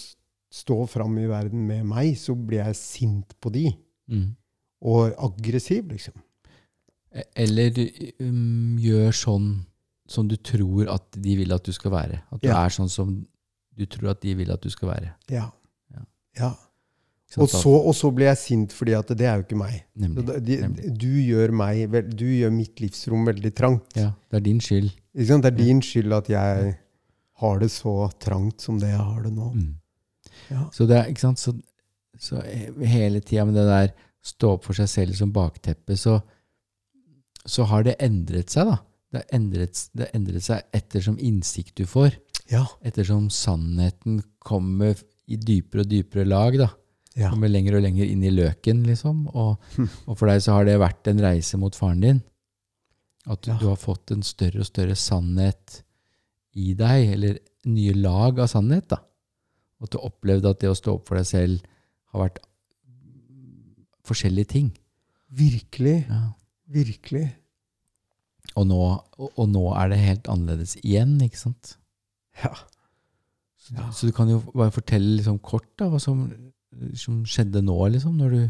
[0.55, 3.65] stå fram i verden med meg, så blir jeg sint på de.
[4.11, 4.29] Mm.
[4.85, 6.13] Og aggressiv, liksom.
[7.35, 7.77] Eller
[8.19, 9.49] um, gjør sånn
[10.07, 12.21] som du tror at de vil at du skal være.
[12.31, 12.59] At du Ja.
[12.65, 13.15] er sånn som
[13.75, 15.13] du tror at de vil at du skal være.
[15.31, 15.49] Ja.
[15.95, 16.03] Ja.
[16.39, 16.51] ja.
[17.41, 19.81] Og, så, og så blir jeg sint fordi at det er jo ikke meg.
[19.99, 20.25] Nemlig.
[20.27, 20.91] da- de, nemlig.
[21.01, 23.95] du, gjør meg, du gjør mitt livsrom veldig trangt.
[23.97, 24.91] Ja, det er din skyld.
[25.15, 26.77] Det er din skyld at jeg
[27.41, 29.49] har det så trangt som det jeg har det nå.
[29.55, 29.73] Mm.
[30.51, 30.69] Ja.
[30.71, 31.51] Så det er, ikke sant, så,
[32.19, 32.39] så
[32.85, 33.91] hele tida med det der
[34.25, 36.19] stå opp for seg selv som bakteppe, så,
[37.45, 38.77] så har det endret seg, da.
[39.11, 42.15] Det har endret, det har endret seg ettersom innsikt du får.
[42.51, 42.65] Ja.
[42.85, 46.67] Ettersom sannheten kommer i dypere og dypere lag, da.
[47.15, 47.29] ja.
[47.31, 49.27] Kommer lenger og lenger inn i løken, liksom.
[49.33, 49.87] Og, Hm.
[50.07, 52.23] og for deg så har det vært en reise mot faren din.
[53.27, 53.57] At du, Ja.
[53.57, 55.81] du har fått en større og større sannhet
[56.55, 58.97] i deg, eller nye lag av sannhet, da.
[59.79, 61.61] Og at du opplevde at det å stå opp for deg selv
[62.13, 62.37] har vært
[64.05, 64.71] forskjellige ting.
[65.33, 66.05] Virkelig.
[66.09, 66.33] Ja.
[66.71, 67.27] Virkelig.
[68.55, 68.77] Og, nå,
[69.19, 71.75] og, og nå er det helt annerledes igjen, ikke sant?
[72.43, 72.53] Ja.
[73.59, 73.87] Så, Ja.
[73.91, 76.27] så du kan jo bare fortelle liksom kort da, hva som,
[76.95, 78.41] som skjedde nå, liksom, når du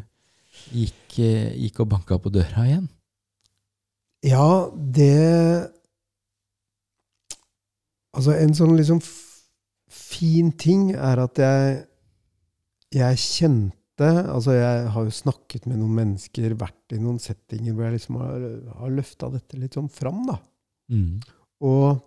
[0.76, 2.89] gikk, eh, gikk og banka på døra igjen.
[4.26, 5.72] Ja, det
[8.16, 9.01] Altså, en sånn liksom
[9.91, 11.82] fin ting er at jeg
[12.95, 17.85] Jeg kjente Altså, jeg har jo snakket med noen mennesker, vært i noen settinger hvor
[17.87, 18.43] jeg liksom har,
[18.81, 20.35] har løfta dette litt sånn fram, da.
[20.91, 21.21] Mm.
[21.63, 22.01] Og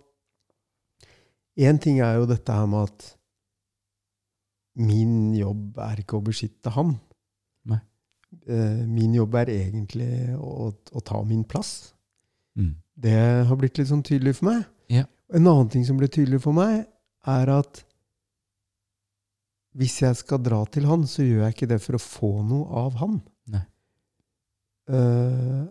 [1.59, 3.07] én ting er jo dette her med at
[4.79, 6.93] min jobb er ikke å beskytte ham.
[7.67, 7.81] Nei.
[8.47, 11.91] Eh, Min jobb er egentlig å, å ta min plass.
[12.55, 12.75] Mm.
[12.95, 13.17] Det
[13.49, 14.63] har blitt litt sånn tydelig for meg.
[14.93, 15.03] Ja.
[15.33, 16.85] En annen ting som ble tydelig for meg,
[17.27, 17.83] er at
[19.77, 22.85] hvis jeg skal dra til han, så gjør jeg ikke det for å få noe
[22.87, 23.19] av han.
[24.89, 25.65] Eh,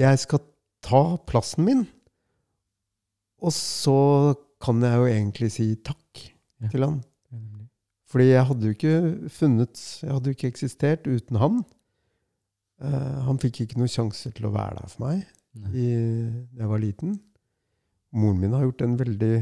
[0.00, 0.40] jeg skal
[0.82, 1.84] ta plassen min,
[3.44, 4.34] og så
[4.64, 6.24] kan jeg jo egentlig si takk
[6.62, 6.68] Ja.
[6.72, 7.02] til han.
[8.10, 11.64] Fordi jeg hadde jo ikke funnet Jeg hadde jo ikke eksistert uten han.
[12.78, 15.24] Uh, han fikk ikke noen sjanse til å være der for meg
[15.74, 15.86] i,
[16.54, 17.20] da jeg var liten.
[18.14, 19.34] Moren min har gjort en veldig,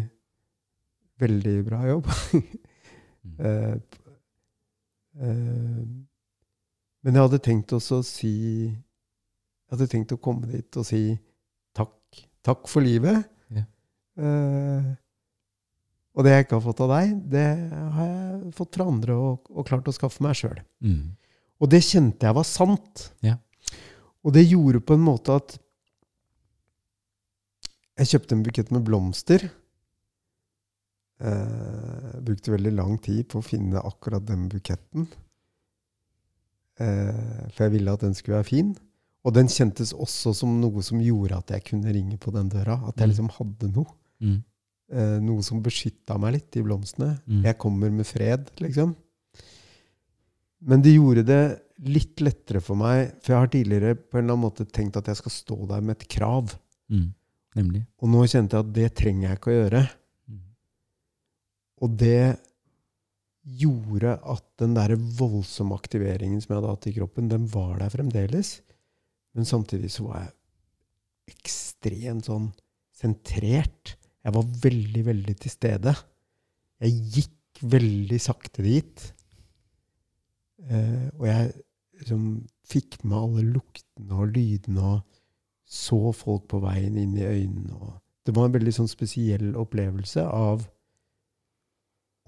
[1.20, 2.12] veldig bra jobb.
[3.22, 3.36] Mm.
[5.20, 5.82] Eh,
[7.02, 8.32] men jeg hadde tenkt også å si
[8.70, 11.16] Jeg hadde tenkt å komme dit og si
[11.76, 12.22] takk.
[12.44, 13.24] Takk for livet.
[13.52, 13.64] Ja.
[14.20, 14.90] Eh,
[16.12, 17.46] og det jeg ikke har fått av deg, det
[17.96, 20.58] har jeg fått fra andre og, og klart å skaffe meg sjøl.
[20.84, 21.14] Mm.
[21.62, 23.06] Og det kjente jeg var sant.
[23.24, 23.38] Ja.
[24.22, 25.56] Og det gjorde på en måte at
[28.02, 29.46] jeg kjøpte en bukett med blomster.
[31.22, 35.04] Eh, brukte veldig lang tid på å finne akkurat den buketten.
[36.80, 38.72] Eh, for jeg ville at den skulle være fin.
[39.22, 42.80] Og den kjentes også som noe som gjorde at jeg kunne ringe på den døra.
[42.88, 43.12] At jeg Mm.
[43.12, 43.92] liksom hadde noe.
[44.20, 44.44] Mm.
[44.92, 47.20] Eh, noe som beskytta meg litt, de blomstene.
[47.28, 47.42] Mm.
[47.44, 48.96] Jeg kommer med fred, liksom.
[50.60, 54.34] Men det gjorde det litt lettere for meg, for jeg har tidligere på en eller
[54.36, 56.54] annen måte tenkt at jeg skal stå der med et krav.
[56.90, 57.14] Mm.
[57.56, 57.86] Nemlig.
[58.00, 59.90] Og nå kjente jeg at det trenger jeg ikke å gjøre.
[61.82, 62.38] Og det
[63.42, 67.90] gjorde at den der voldsomme aktiveringen som jeg hadde hatt i kroppen, den var der
[67.90, 68.60] fremdeles.
[69.34, 72.50] Men samtidig så var jeg ekstremt sånn
[72.94, 73.96] sentrert.
[74.22, 75.94] Jeg var veldig, veldig til stede.
[76.82, 79.06] Jeg gikk veldig sakte dit.
[80.70, 81.50] Eh, og jeg
[81.98, 82.26] liksom
[82.68, 85.18] fikk med alle luktene og lydene og
[85.72, 87.74] så folk på veien inn i øynene.
[87.74, 90.66] Og det var en veldig sånn spesiell opplevelse av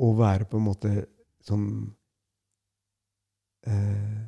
[0.03, 0.93] å være på en måte
[1.45, 1.67] sånn
[3.69, 4.23] eh,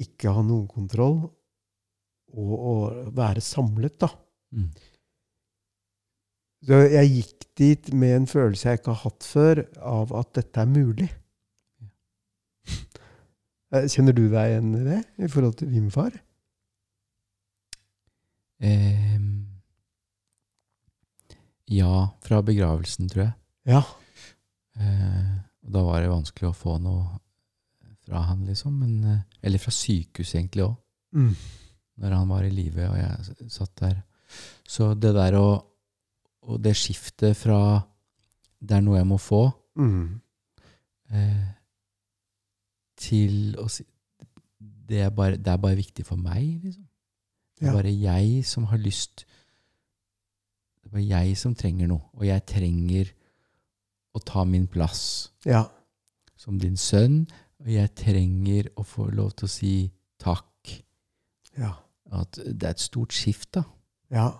[0.00, 1.18] Ikke ha noen kontroll,
[2.40, 2.74] og å
[3.12, 4.08] være samlet, da.
[4.56, 4.70] Mm.
[6.64, 9.60] Så jeg gikk dit med en følelse jeg ikke har hatt før,
[9.90, 11.10] av at dette er mulig.
[13.70, 16.16] Eh, Kjenner du deg igjen i det, i forhold til din far?
[18.60, 19.49] Ehm,
[21.70, 23.34] ja, fra begravelsen, tror jeg.
[23.70, 23.82] Ja.
[24.80, 25.32] Eh,
[25.70, 27.18] da var det vanskelig å få noe
[28.06, 28.74] fra han, liksom.
[28.80, 30.76] Men, eh, eller fra sykehuset, egentlig òg.
[31.14, 31.34] Mm.
[32.00, 34.02] Når han var i live og jeg satt der.
[34.66, 35.48] Så det der å
[36.42, 37.84] Og det skiftet fra
[38.64, 40.20] det er noe jeg må få, Mm.
[41.12, 41.48] eh,
[42.96, 43.84] til å si
[44.88, 46.86] det er, bare, det er bare viktig for meg, liksom.
[47.58, 47.72] Det er Ja.
[47.76, 49.24] bare jeg som har lyst
[50.90, 52.02] Det er bare jeg som trenger noe.
[52.18, 53.12] Og jeg trenger
[54.16, 55.68] å ta min plass Ja.
[56.36, 57.28] som din sønn.
[57.60, 60.82] Og jeg trenger å få lov til å si takk.
[61.58, 61.74] Ja.
[62.10, 63.62] At det er et stort skift, da.
[64.10, 64.32] Ja.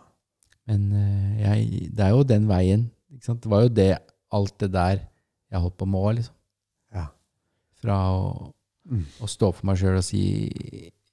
[0.67, 2.91] Men eh, jeg, det er jo den veien.
[3.11, 3.99] Det var jo det,
[4.33, 5.05] alt det der
[5.51, 6.35] jeg holdt på med òg, liksom.
[6.95, 7.07] Ja.
[7.83, 8.53] Fra å,
[8.91, 9.05] Mm.
[9.21, 10.21] å stå for meg sjøl og si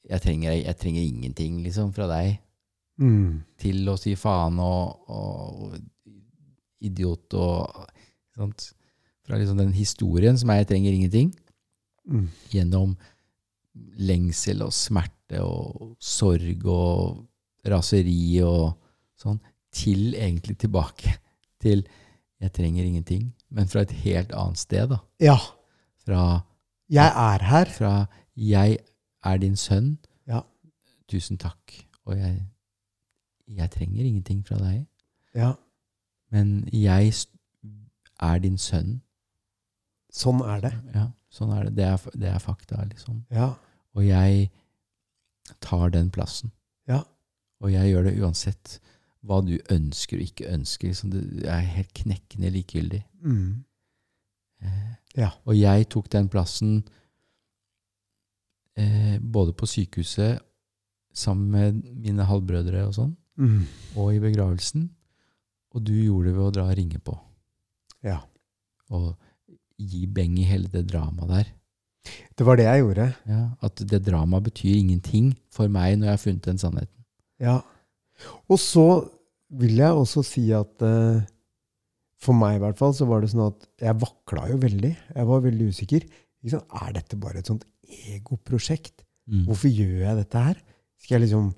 [0.10, 2.40] jeg trenger, jeg trenger ingenting, liksom, fra deg.
[3.00, 3.44] Mm.
[3.58, 5.76] til å si faen og, og
[6.82, 7.88] idiot og
[8.36, 8.72] sant?
[9.28, 11.34] Fra liksom den historien som er 'jeg trenger ingenting',
[12.08, 12.30] Mm.
[12.50, 12.96] gjennom
[14.00, 17.26] lengsel og smerte og sorg og
[17.68, 18.78] raseri og
[19.20, 19.40] sånn,
[19.72, 21.18] til egentlig tilbake
[21.60, 21.84] til
[22.42, 24.90] 'jeg trenger ingenting', men fra et helt annet sted.
[24.90, 24.98] da.
[25.20, 25.38] Ja.
[26.06, 26.42] Fra,
[26.90, 27.66] Jeg er her.
[27.66, 28.78] fra 'jeg
[29.26, 30.42] er din sønn', Ja.
[31.10, 32.42] tusen takk, og jeg,
[33.48, 34.86] jeg trenger ingenting fra deg.
[35.36, 35.54] Ja.
[36.32, 37.14] Men jeg
[38.20, 39.02] er din sønn.
[40.12, 40.74] Sånn er det.
[40.96, 41.76] Ja, sånn er det.
[41.78, 43.22] Det er, det er fakta, liksom.
[43.32, 43.54] Ja.
[43.96, 44.50] Og jeg
[45.64, 46.52] tar den plassen.
[46.90, 47.04] Ja.
[47.64, 48.78] Og jeg gjør det uansett
[49.28, 50.92] hva du ønsker og ikke ønsker.
[50.92, 53.04] Liksom det er helt knekkende likegyldig.
[53.24, 53.64] Mm.
[54.62, 55.32] Eh, Ja.
[55.50, 56.84] Og jeg tok den plassen
[58.78, 60.40] eh, både på sykehuset
[61.18, 63.68] sammen med mine halvbrødre og sånn, Mm.
[63.96, 64.90] og i begravelsen.
[65.76, 67.14] Og du gjorde det ved å dra og ringe på.
[68.06, 68.22] Ja.
[68.94, 69.14] Og
[69.78, 71.54] gi beng i hele det dramaet der.
[72.38, 73.08] Det var det jeg gjorde.
[73.28, 77.04] Ja, at det dramaet betyr ingenting for meg når jeg har funnet den sannheten.
[77.44, 77.60] Ja.
[78.50, 78.88] Og så
[79.60, 81.22] vil jeg også si at uh,
[82.24, 84.94] for meg i hvert fall så var det sånn at jeg vakla jo veldig.
[85.14, 86.08] Jeg var veldig usikker.
[86.46, 86.64] Liksom.
[86.82, 87.68] Er dette bare et sånt
[88.16, 89.04] egoprosjekt?
[89.28, 89.46] Mm.
[89.50, 90.60] Hvorfor gjør jeg dette her?
[91.04, 91.52] Skal jeg liksom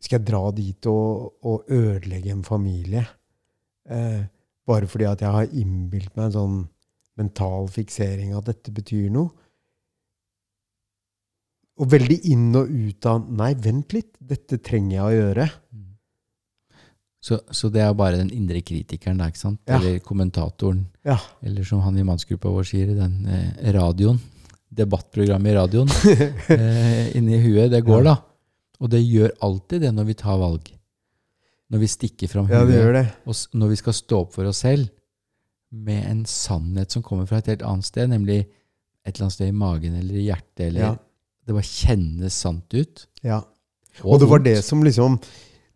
[0.00, 3.04] Skal jeg dra dit og, og ødelegge en familie?
[3.90, 4.22] Eh,
[4.68, 6.58] bare fordi at jeg har innbilt meg en sånn
[7.20, 9.28] mental fiksering at dette betyr noe?
[11.80, 14.12] Og veldig inn og ut av Nei, vent litt.
[14.20, 15.46] Dette trenger jeg å gjøre.
[15.72, 15.86] Mm.
[17.24, 19.60] Så, så det er bare den indre kritikeren, da, ikke sant?
[19.68, 19.78] Ja.
[19.78, 20.86] Eller kommentatoren.
[21.08, 21.16] Ja.
[21.44, 24.20] Eller som han i mannsgruppa vår sier, den eh, radioen.
[24.70, 25.92] Debattprogrammet i radioen.
[26.56, 27.70] eh, inni huet.
[27.72, 28.16] Det går, da.
[28.80, 30.70] Og det gjør alltid det når vi tar valg.
[31.70, 34.88] Når vi stikker fram Ja, huet, og når vi skal stå opp for oss selv
[35.70, 38.40] med en sannhet som kommer fra et helt annet sted, nemlig
[39.06, 40.96] et eller annet sted i magen eller i hjertet, eller Ja.
[41.46, 43.06] det bare kjennes sant ut.
[43.22, 43.42] Ja.
[44.02, 45.20] Og det var det som liksom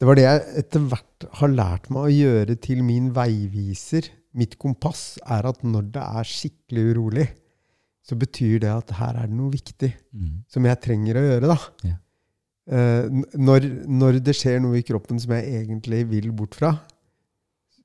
[0.01, 4.09] Det var det jeg etter hvert har lært meg å gjøre til min veiviser.
[4.35, 7.29] Mitt kompass er at når det er skikkelig urolig,
[8.03, 10.43] så betyr det at her er det noe viktig Mm.
[10.49, 11.47] som jeg trenger å gjøre.
[11.47, 11.59] da.
[11.89, 11.95] Ja.
[12.65, 13.07] Eh,
[13.37, 16.73] når, når det skjer noe i kroppen som jeg egentlig vil bort fra,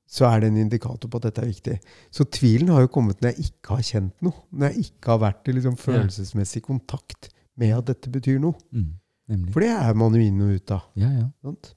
[0.09, 1.75] så er det en indikator på at dette er viktig.
[2.15, 4.45] Så tvilen har jo kommet når jeg ikke har kjent noe.
[4.49, 8.57] Når jeg ikke har vært i liksom følelsesmessig kontakt med at dette betyr noe.
[8.73, 8.95] Mm.
[9.53, 10.87] For det er man jo inn og ut av.
[10.97, 11.27] Ja, ja.
[11.45, 11.75] Sant?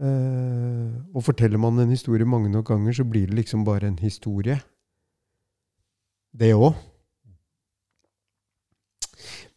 [0.00, 4.00] Eh, og forteller man en historie mange nok ganger, så blir det liksom bare en
[4.00, 4.56] historie.
[6.32, 6.78] Det òg.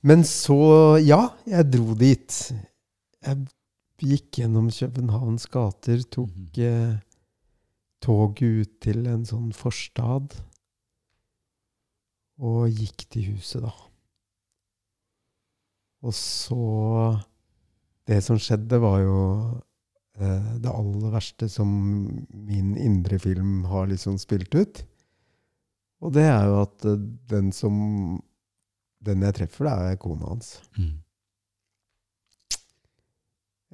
[0.05, 2.35] Men så, ja, jeg dro dit.
[3.25, 3.47] Jeg
[4.05, 6.61] gikk gjennom Københavns gater, tok, Mhm.
[6.61, 6.99] eh,
[8.01, 10.35] toget ut til en sånn forstad.
[12.37, 13.71] Og gikk til huset, da.
[16.03, 17.23] Og så
[18.07, 19.61] Det som skjedde, var jo
[20.19, 21.67] eh, det aller verste som
[22.31, 24.83] min indre film har liksom spilt ut.
[26.01, 28.21] Og det er jo at eh, den som
[29.05, 30.55] Den jeg treffer, det er kona hans.
[30.77, 30.93] Mm.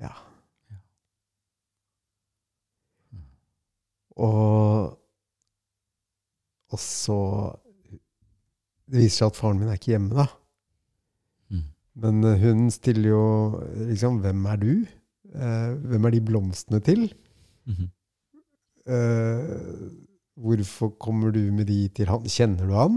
[0.01, 0.11] Ja.
[3.11, 3.23] Mm.
[4.17, 4.97] Og
[6.71, 7.17] Og så
[8.91, 10.25] Det viser seg at faren min er ikke hjemme, da.
[11.51, 11.63] Mm.
[12.03, 13.23] Men eh, hun stiller jo
[13.87, 14.71] liksom Hvem er du?
[15.31, 17.05] Eh, hvem er de blomstene til?
[17.69, 17.89] Mhm.
[18.91, 19.51] Eh,
[20.41, 22.23] hvorfor kommer du med de til han?
[22.27, 22.95] Kjenner du han?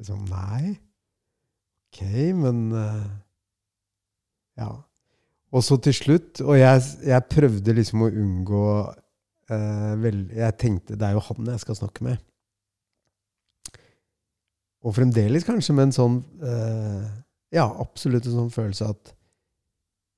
[0.00, 0.78] Liksom, nei.
[1.88, 2.02] Ok,
[2.36, 3.08] men eh,
[4.60, 4.70] Ja.
[5.48, 8.64] Og så til slutt Og jeg, jeg prøvde liksom å unngå
[9.48, 12.18] eh, vel, Jeg tenkte det er jo han jeg skal snakke med.
[14.84, 17.06] Og fremdeles kanskje med en sånn eh,
[17.56, 19.14] Ja, absolutt en sånn følelse at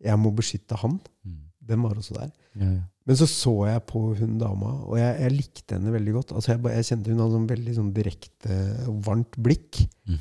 [0.00, 0.94] jeg må beskytte han.
[1.28, 1.40] Mm.
[1.70, 2.30] Den var også der.
[2.56, 2.82] Ja, ja.
[3.08, 6.32] Men så så jeg på hun dama, og jeg, jeg likte henne veldig godt.
[6.36, 8.58] Altså jeg, jeg kjente hun hadde sånn veldig sånn direkte,
[9.06, 9.80] varmt blikk.
[10.08, 10.20] Mm.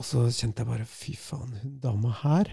[0.00, 2.48] Og så kjente jeg bare Fy faen, hun dama her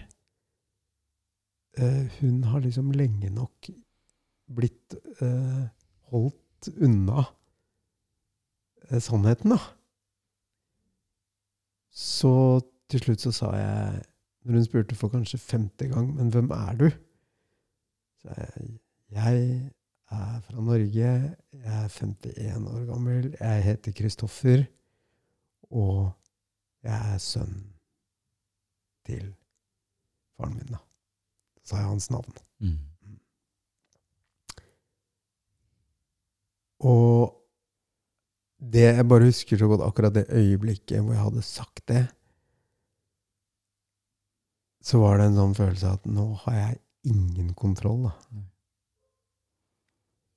[1.79, 3.69] eh, Hun har liksom lenge nok
[4.57, 5.63] blitt eh,
[6.11, 7.25] holdt unna
[8.87, 9.57] eh, sannheten, da.
[11.91, 12.31] Så
[12.87, 14.05] til slutt så sa jeg,
[14.47, 16.87] når hun spurte for kanskje femte gang, men hvem er du?
[18.23, 18.69] Så jeg,
[19.11, 19.43] jeg
[20.15, 24.63] er fra Norge, jeg er 51 år gammel, jeg heter Kristoffer,
[25.75, 26.13] og
[26.86, 27.55] jeg er sønn
[29.07, 29.32] til
[30.38, 30.82] faren min, da.
[31.57, 32.38] Så sa jeg hans navn.
[32.63, 32.78] Mm.
[36.88, 37.34] Og
[38.57, 42.05] det jeg bare husker så godt, akkurat det øyeblikket hvor jeg hadde sagt det,
[44.88, 46.80] så var det en sånn følelse av at nå har jeg
[47.11, 48.13] ingen kontroll, da.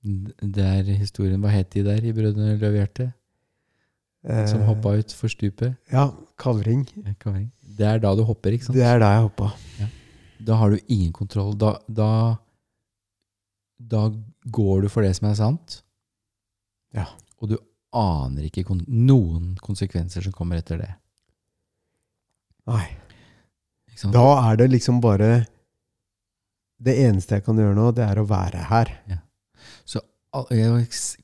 [0.00, 3.10] Det er historien Hva het de der i Brødrene Løvehjerte?
[4.22, 5.76] Som Eh, hoppa ut for stupet?
[5.88, 6.84] Ja, kavring.
[7.06, 7.50] Ja, kavring.
[7.62, 8.76] Det er da du hopper, ikke sant?
[8.76, 9.52] Det er da jeg hoppa.
[10.44, 11.54] Da har du ingen kontroll.
[11.56, 12.36] Da, da,
[13.80, 14.10] da
[14.44, 15.82] går du for det som er sant.
[16.96, 17.06] Ja.
[17.40, 17.56] Og du
[17.96, 20.90] aner ikke kon noen konsekvenser som kommer etter det.
[22.68, 22.84] Nei.
[24.12, 25.46] Da er det liksom bare
[26.80, 28.92] Det eneste jeg kan gjøre nå, det er å være her.
[29.10, 29.18] Jeg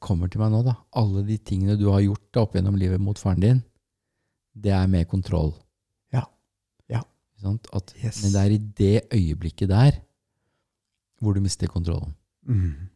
[0.03, 0.75] kommer til meg nå, da.
[0.99, 3.61] Alle de tingene du har gjort da, opp gjennom livet mot faren din,
[4.57, 5.53] det er med kontroll.
[6.15, 6.25] Ja.
[6.91, 7.03] Ja.
[7.73, 8.23] At, Yes.
[8.25, 10.01] Men det er i det øyeblikket der
[11.23, 12.15] hvor du mister kontrollen.
[12.45, 12.89] Mm.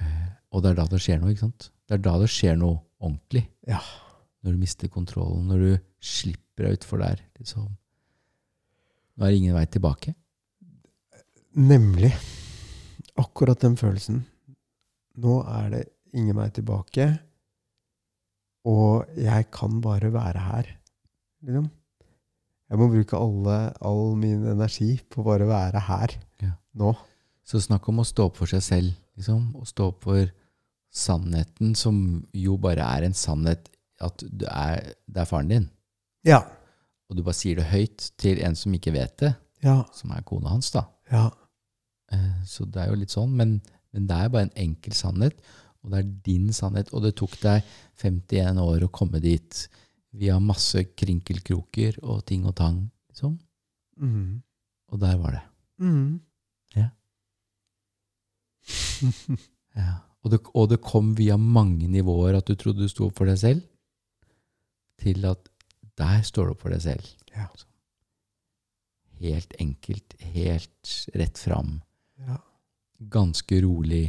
[0.00, 1.68] Eh, Og det er da det skjer noe, ikke sant?
[1.86, 3.44] Det er da det skjer noe ordentlig.
[3.68, 3.78] Ja.
[4.42, 7.20] Når du mister kontrollen, når du slipper deg utfor der.
[7.38, 7.68] Liksom.
[9.16, 10.14] Nå er det ingen vei tilbake.
[11.56, 12.10] Nemlig.
[13.16, 14.24] Akkurat den følelsen.
[15.16, 15.82] Nå er det
[16.16, 17.06] ingen vei tilbake,
[18.66, 20.70] og jeg kan bare være her.
[21.46, 21.68] Liksom.
[22.70, 26.52] Jeg må bruke alle, all min energi på bare å være her Ja.
[26.74, 26.96] nå.
[27.46, 29.52] Så snakk om å stå opp for seg selv, liksom.
[29.54, 30.26] Å stå opp for
[30.92, 33.68] sannheten, som jo bare er en sannhet
[34.00, 35.70] at du er, det er faren din.
[36.24, 36.40] Ja.
[37.08, 39.84] Og du bare sier det høyt til en som ikke vet det, Ja.
[39.92, 40.86] som er kona hans, da.
[41.10, 41.30] Ja.
[42.10, 43.60] Eh, Så det er jo litt sånn, men,
[43.94, 45.38] men det er bare en enkel sannhet,
[45.82, 46.90] og det er din sannhet.
[46.92, 47.66] Og det tok deg
[48.02, 49.66] 51 år å komme dit,
[50.16, 52.78] via masse krinkelkroker og ting og tang,
[53.10, 53.36] liksom.
[54.00, 54.42] Mm.
[54.92, 55.44] Og der var det.
[55.84, 56.20] Mm.
[59.76, 59.98] Ja.
[60.24, 63.28] Og, det og det kom via mange nivåer at du trodde du sto opp for
[63.28, 63.62] deg selv,
[64.96, 65.50] til at
[66.00, 67.10] der står du opp for deg selv.
[67.34, 67.46] Ja.
[69.20, 71.76] Helt enkelt, helt rett fram.
[72.24, 72.40] Ja.
[73.12, 74.06] Ganske rolig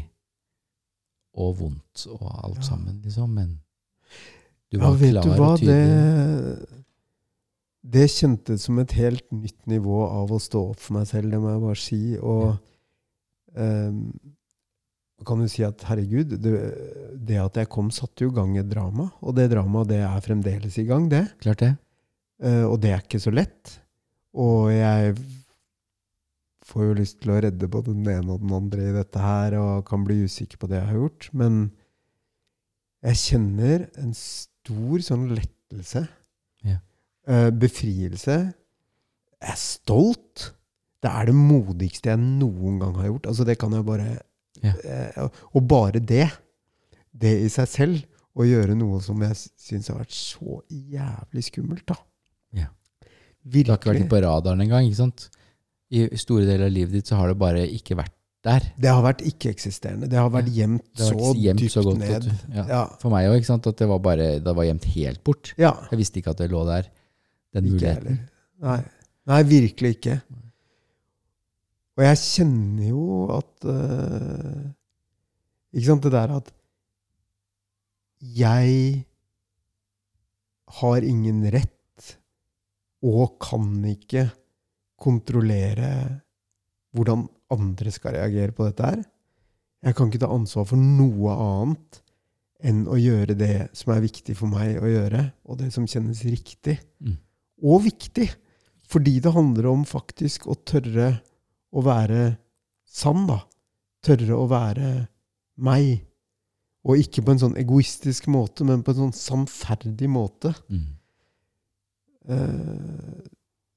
[1.38, 2.68] og vondt og alt Ja.
[2.72, 3.34] sammen, liksom.
[3.34, 3.60] Men
[4.72, 5.52] du ja, var vet klar du hva?
[5.52, 6.68] og tydelig.
[6.68, 6.84] Det,
[7.98, 11.40] det kjentes som et helt nytt nivå av å stå opp for meg selv, det
[11.40, 12.02] må jeg bare si.
[12.18, 12.58] Og
[13.56, 14.02] ehm,
[15.28, 16.54] kan du si at herregud, det,
[17.28, 19.10] det at jeg kom, satte jo i gang et drama.
[19.22, 21.24] Og det dramaet det er fremdeles i gang, det.
[21.44, 21.74] Klart det.
[22.44, 23.80] Uh, og det er ikke så lett.
[24.38, 25.16] Og jeg
[26.68, 29.55] får jo lyst til å redde både den ene og den andre i dette her,
[29.61, 31.30] og kan bli usikker på det jeg har gjort.
[31.38, 31.59] Men
[33.07, 36.03] jeg kjenner en stor sånn lettelse.
[36.68, 36.80] Ja.
[37.30, 38.38] Eh, befrielse.
[39.38, 40.49] Jeg er stolt.
[41.03, 43.30] Det er det modigste jeg noen gang har gjort.
[43.32, 44.09] Altså, det kan jeg bare
[44.57, 44.72] Ja.
[44.74, 46.26] Eh, og bare det,
[47.13, 48.05] det i seg selv,
[48.38, 51.97] å gjøre noe som jeg syns har vært så jævlig skummelt, da.
[52.57, 52.68] Ja.
[53.41, 55.28] Det har ikke vært på radaren engang, ikke sant?
[55.90, 58.14] I store deler av livet ditt så har det bare ikke vært
[58.48, 58.66] der.
[58.80, 60.08] Det har vært ikke-eksisterende.
[60.12, 62.28] Det har vært gjemt så gjemt dypt så godt ned.
[62.56, 62.66] ja.
[62.70, 62.82] Ja.
[63.02, 63.48] For meg òg.
[63.56, 65.54] At det var bare Det var gjemt helt bort.
[65.58, 65.74] ja.
[65.92, 66.90] Jeg visste ikke at det lå der.
[67.56, 68.06] Den Ikke muligheten.
[68.06, 68.20] heller.
[68.68, 68.82] Nei.
[69.28, 70.22] Nei, virkelig ikke.
[71.98, 74.68] Og jeg kjenner jo at uh,
[75.74, 76.52] Ikke sant, det der at
[78.22, 79.06] jeg
[80.80, 82.14] har ingen rett
[83.06, 84.28] og kan ikke
[85.00, 85.91] kontrollere
[86.95, 89.04] hvordan andre skal reagere på dette her.
[89.86, 92.02] Jeg kan ikke ta ansvar for noe annet
[92.66, 96.24] enn å gjøre det som er viktig for meg å gjøre, og det som kjennes
[96.26, 97.18] riktig Mm.
[97.64, 98.30] og viktig.
[98.88, 101.22] Fordi det handler om faktisk å tørre
[101.74, 102.38] å være
[102.88, 103.41] sann, da.
[104.02, 105.08] Tørre å være
[105.58, 106.06] meg.
[106.88, 110.56] Og ikke på en sånn egoistisk måte, men på en sånn sannferdig måte.
[110.72, 110.86] Mm.
[112.30, 113.28] Eh,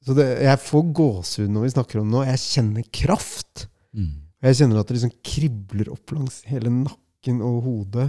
[0.07, 2.25] så det, jeg får gåsehud når vi snakker om det nå.
[2.31, 3.67] Jeg kjenner kraft.
[3.93, 4.13] Mm.
[4.47, 8.07] Jeg kjenner at det liksom kribler opp langs hele nakken og hodet.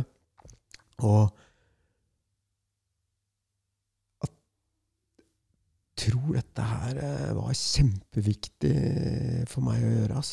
[1.03, 1.25] Og
[4.23, 4.31] at
[5.91, 8.75] jeg tror dette her eh, var kjempeviktig
[9.51, 10.31] for meg å gjøre, ass.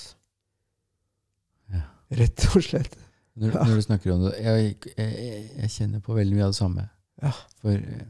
[1.74, 1.82] Ja.
[2.22, 2.94] Rett og slett.
[3.38, 6.58] Når, når du snakker om det jeg, jeg, jeg kjenner på veldig mye av det
[6.58, 6.86] samme.
[7.22, 7.34] Ja.
[7.62, 8.06] For eh,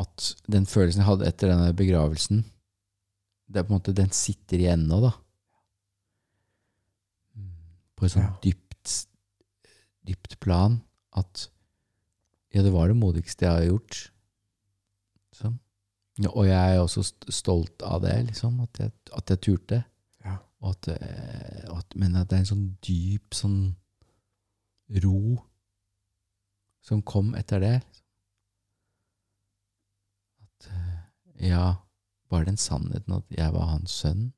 [0.00, 2.44] at den følelsen jeg hadde etter denne begravelsen,
[3.52, 5.10] det er på en måte, den sitter i ennå, da.
[7.96, 8.38] På et sånt Ja.
[8.42, 8.94] dypt,
[10.08, 10.80] dypt plan
[11.16, 11.48] at
[12.54, 13.98] ja, det var det modigste jeg har gjort.
[15.32, 15.58] Sånn.
[16.20, 18.58] Ja, og jeg er også stolt av det, liksom.
[18.60, 19.84] At jeg, at jeg turte.
[20.24, 20.36] Ja.
[20.60, 23.76] Og at, eh, at, men at det er en sånn dyp sånn
[25.02, 25.38] ro
[26.82, 27.74] som kom etter det.
[27.78, 28.01] Eh,
[31.42, 31.74] ja,
[32.32, 34.30] det den sannheten at jeg var hans sønn.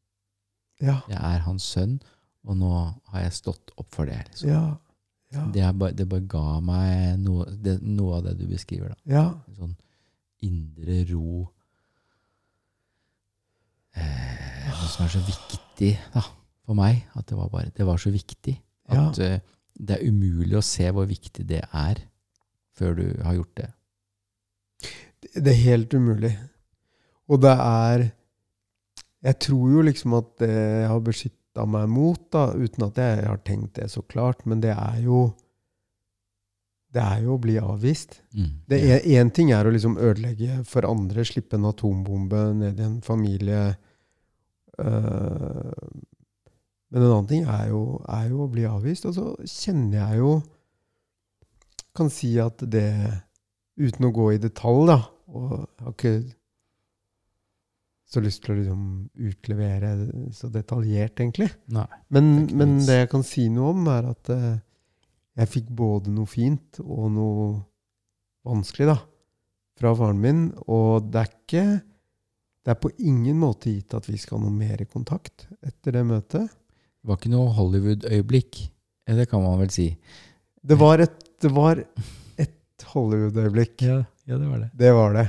[0.83, 1.01] Ja.
[1.09, 2.01] Jeg er hans sønn,
[2.45, 2.71] og nå
[3.13, 4.19] har jeg stått opp for det.
[4.31, 4.51] Liksom.
[4.51, 4.65] Ja.
[5.35, 5.45] Ja.
[5.55, 8.93] Det, bare, det bare ga meg noe, det, noe av det du beskriver.
[8.95, 9.17] da.
[9.17, 9.25] ja.
[9.51, 9.75] En sånn
[10.45, 11.47] indre ro.
[13.97, 16.23] Eh, noe som er så viktig da,
[16.67, 17.03] for meg.
[17.19, 18.57] At det var, bare, det var så viktig.
[18.93, 19.09] Ja.
[19.09, 19.39] At eh,
[19.75, 22.05] det er umulig å se hvor viktig det er
[22.75, 23.71] før du har gjort det.
[25.33, 26.35] Det er helt umulig.
[27.31, 28.11] Og det er
[29.25, 33.39] Jeg tror jo liksom at det har beskytta meg mot, da, uten at jeg har
[33.41, 35.31] tenkt det så klart, men det er jo
[36.95, 38.21] Det er jo å bli avvist.
[38.37, 38.51] Mm.
[38.69, 38.79] Det
[39.17, 43.77] Én ting er å liksom ødelegge for andre, slippe en atombombe ned i en familie.
[44.79, 45.73] øh,
[46.91, 49.07] men en annen ting er jo, er jo å bli avvist.
[49.07, 50.43] Og så kjenner jeg jo
[51.95, 53.23] Kan si at det
[53.75, 55.01] Uten å gå i detalj, da
[55.35, 56.15] Og jeg har ikke
[58.15, 58.83] så lyst til å liksom
[59.31, 59.91] utlevere
[60.37, 61.49] så detaljert, egentlig.
[61.75, 61.87] Nei.
[62.15, 64.53] Men, Det men det jeg kan si noe om, er at uh,
[65.41, 67.49] jeg fikk både noe fint og noe
[68.47, 68.99] vanskelig da,
[69.81, 70.45] fra faren min.
[70.71, 71.65] Og det er ikke
[72.65, 75.99] Det er på ingen måte gitt at vi skal ha noe mer i kontakt etter
[75.99, 76.47] det møtet.
[76.49, 78.61] Det var ikke noe Hollywood-øyeblikk.
[79.05, 79.91] Eh, Det kan man vel si.
[80.65, 81.83] Det var et, det var
[82.41, 83.85] et Hollywood-øyeblikk.
[83.85, 83.99] Ja,
[84.29, 84.71] ja det var det.
[84.81, 85.27] Det var det.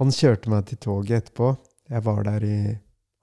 [0.00, 1.52] Han kjørte meg til toget etterpå.
[1.92, 2.56] Jeg var der i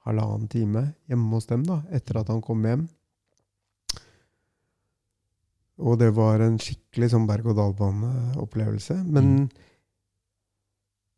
[0.07, 2.88] halvannen time hjemme hos dem da, etter at han kom hjem.
[5.80, 8.97] Og det var en skikkelig sånn berg-og-dal-bane-opplevelse.
[9.07, 9.47] Men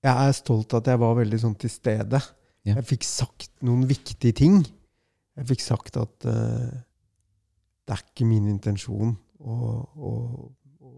[0.02, 2.22] jeg er stolt at jeg var veldig sånn til stede.
[2.66, 2.76] Ja.
[2.78, 4.62] Jeg fikk sagt noen viktige ting.
[5.38, 6.70] Jeg fikk sagt at uh,
[7.88, 10.12] det er ikke min intensjon å, å,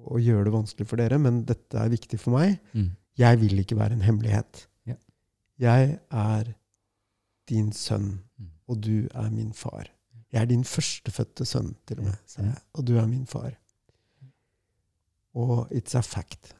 [0.05, 2.59] å gjøre det vanskelig for dere, men dette er viktig for meg.
[2.73, 2.91] Mm.
[3.19, 4.65] Jeg vil ikke være en hemmelighet.
[4.89, 4.95] Ja.
[5.59, 6.53] Jeg er
[7.49, 8.49] din sønn, Mm.
[8.67, 9.87] og du er min far.
[10.33, 12.55] Jeg er din førstefødte sønn, til og med, sa jeg.
[12.73, 13.51] Og du er min far.
[15.35, 16.53] Og it's a fact.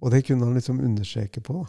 [0.00, 1.62] Og det kunne han liksom understreke på.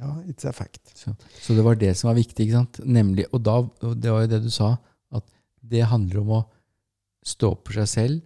[0.00, 0.80] Ja, it's a fact.
[0.96, 2.80] Så, så det var det som var viktig, ikke sant?
[2.88, 4.74] Nemlig, og, da, og det var jo det du sa,
[5.12, 5.24] at
[5.60, 6.40] det handler om å
[7.26, 8.20] stå for seg selv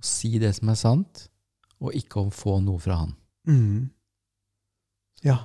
[0.00, 1.26] og si det som er sant,
[1.80, 3.12] og ikke å få noe fra han.
[3.48, 3.90] Mm.
[5.24, 5.36] Ja,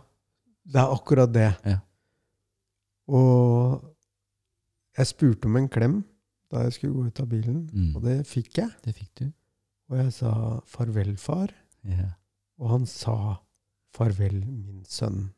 [0.66, 1.50] det er akkurat det.
[1.68, 1.80] Ja.
[3.12, 3.84] Og
[4.98, 5.98] jeg spurte om en klem
[6.52, 7.96] da jeg skulle gå ut av bilen, Mm.
[7.98, 8.72] og det fikk jeg.
[8.84, 9.26] Det fikk du.
[9.90, 11.54] Og jeg sa 'farvel, far',
[11.84, 12.14] Ja.
[12.60, 13.42] og han sa
[13.94, 15.32] 'farvel, min sønn'.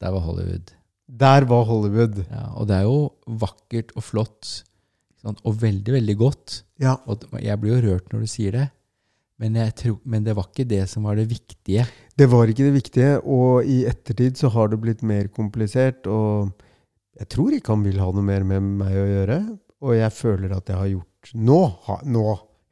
[0.00, 0.72] Der var Hollywood.
[1.08, 2.26] Der var Hollywood.
[2.30, 4.64] Ja, og det er jo vakkert og flott.
[5.26, 6.60] Og veldig, veldig godt.
[6.82, 6.96] Ja.
[7.10, 8.66] Og jeg blir jo rørt når du sier det.
[9.42, 11.84] Men, tror, men det var ikke det som var det viktige.
[12.16, 16.08] Det var ikke det viktige, og i ettertid så har det blitt mer komplisert.
[16.08, 16.54] Og
[17.20, 19.38] jeg tror ikke han vil ha noe mer med meg å gjøre.
[19.84, 21.58] Og jeg føler at jeg har gjort Nå,
[21.88, 22.22] ha, nå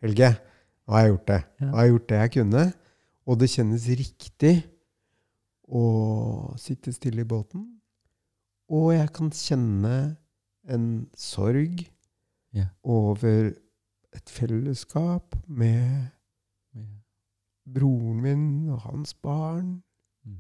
[0.05, 0.29] Helge,
[0.87, 1.39] nå har jeg gjort det.
[1.59, 1.67] Ja.
[1.67, 2.65] Nå har jeg gjort det jeg kunne.
[3.25, 4.55] Og det kjennes riktig
[5.65, 5.85] å
[6.61, 7.65] sitte stille i båten.
[8.73, 9.97] Og jeg kan kjenne
[10.71, 10.87] en
[11.19, 11.83] sorg
[12.55, 12.67] Ja.
[12.85, 13.53] over
[14.15, 16.07] et fellesskap med
[17.75, 19.83] broren min og hans barn
[20.25, 20.37] Mm.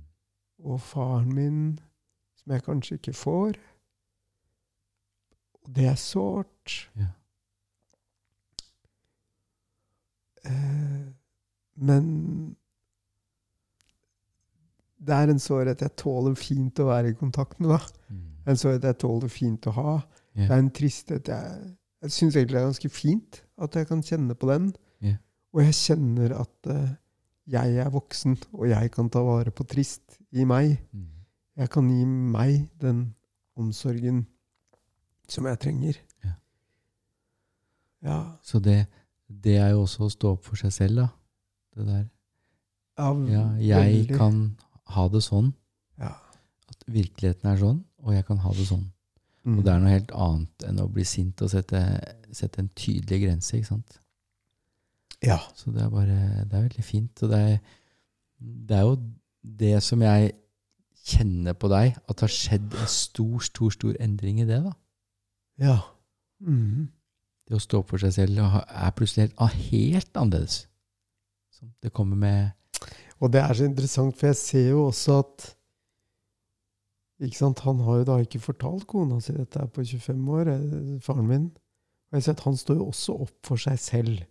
[0.64, 1.78] og faren min,
[2.36, 3.54] som jeg kanskje ikke får.
[5.64, 6.90] Og det er sårt.
[6.96, 7.06] Ja.
[10.44, 11.06] Eh,
[11.74, 12.56] men
[15.04, 17.70] det er en sårhet jeg tåler fint å være i kontakt med.
[17.74, 17.80] da.
[18.08, 18.26] Mm.
[18.46, 19.94] En sårhet jeg tåler fint å ha.
[20.34, 20.48] Yeah.
[20.48, 24.02] Det er en tristhet jeg, jeg syns egentlig det er ganske fint at jeg kan
[24.04, 24.68] kjenne på den.
[25.04, 25.16] Yeah.
[25.54, 26.92] Og jeg kjenner at uh,
[27.48, 30.78] jeg er voksen, og jeg kan ta vare på trist i meg.
[30.92, 31.10] Mm.
[31.60, 33.04] Jeg kan gi meg den
[33.56, 34.24] omsorgen
[35.30, 35.98] som jeg trenger.
[36.24, 36.32] Ja.
[38.04, 38.18] Ja.
[38.44, 38.86] Så det,
[39.28, 41.08] det er jo også å stå opp for seg selv, da.
[41.74, 42.02] Det der.
[42.98, 44.18] ja, Ja, jeg veldig.
[44.18, 44.40] kan
[44.96, 45.52] ha det sånn.
[45.98, 46.12] Ja.
[46.70, 48.84] At virkeligheten er sånn, og jeg kan ha det sånn.
[49.44, 49.58] Mm.
[49.58, 51.80] Og det er noe helt annet enn å bli sint og sette,
[52.32, 53.98] sette en tydelig grense, ikke sant.
[55.24, 55.38] Ja.
[55.56, 57.22] Så det er bare Det er veldig fint.
[57.22, 57.58] Og det er,
[58.38, 58.96] det er jo
[59.44, 60.32] det som jeg
[61.04, 64.72] kjenner på deg, at det har skjedd en stor, stor, stor endring i det, da.
[65.60, 65.80] ja.
[66.44, 66.88] Mm.
[67.44, 70.62] Det å stå opp for seg selv er plutselig helt, ah, helt annerledes.
[71.80, 72.50] Det kommer med
[73.20, 75.44] Og det er så interessant, for jeg ser jo også at
[77.22, 80.48] ikke sant, Han har jo da ikke fortalt kona si dette er på 25 år,
[80.48, 81.44] eh, faren min.
[82.10, 84.24] Og jeg ser at han står jo også opp for seg selv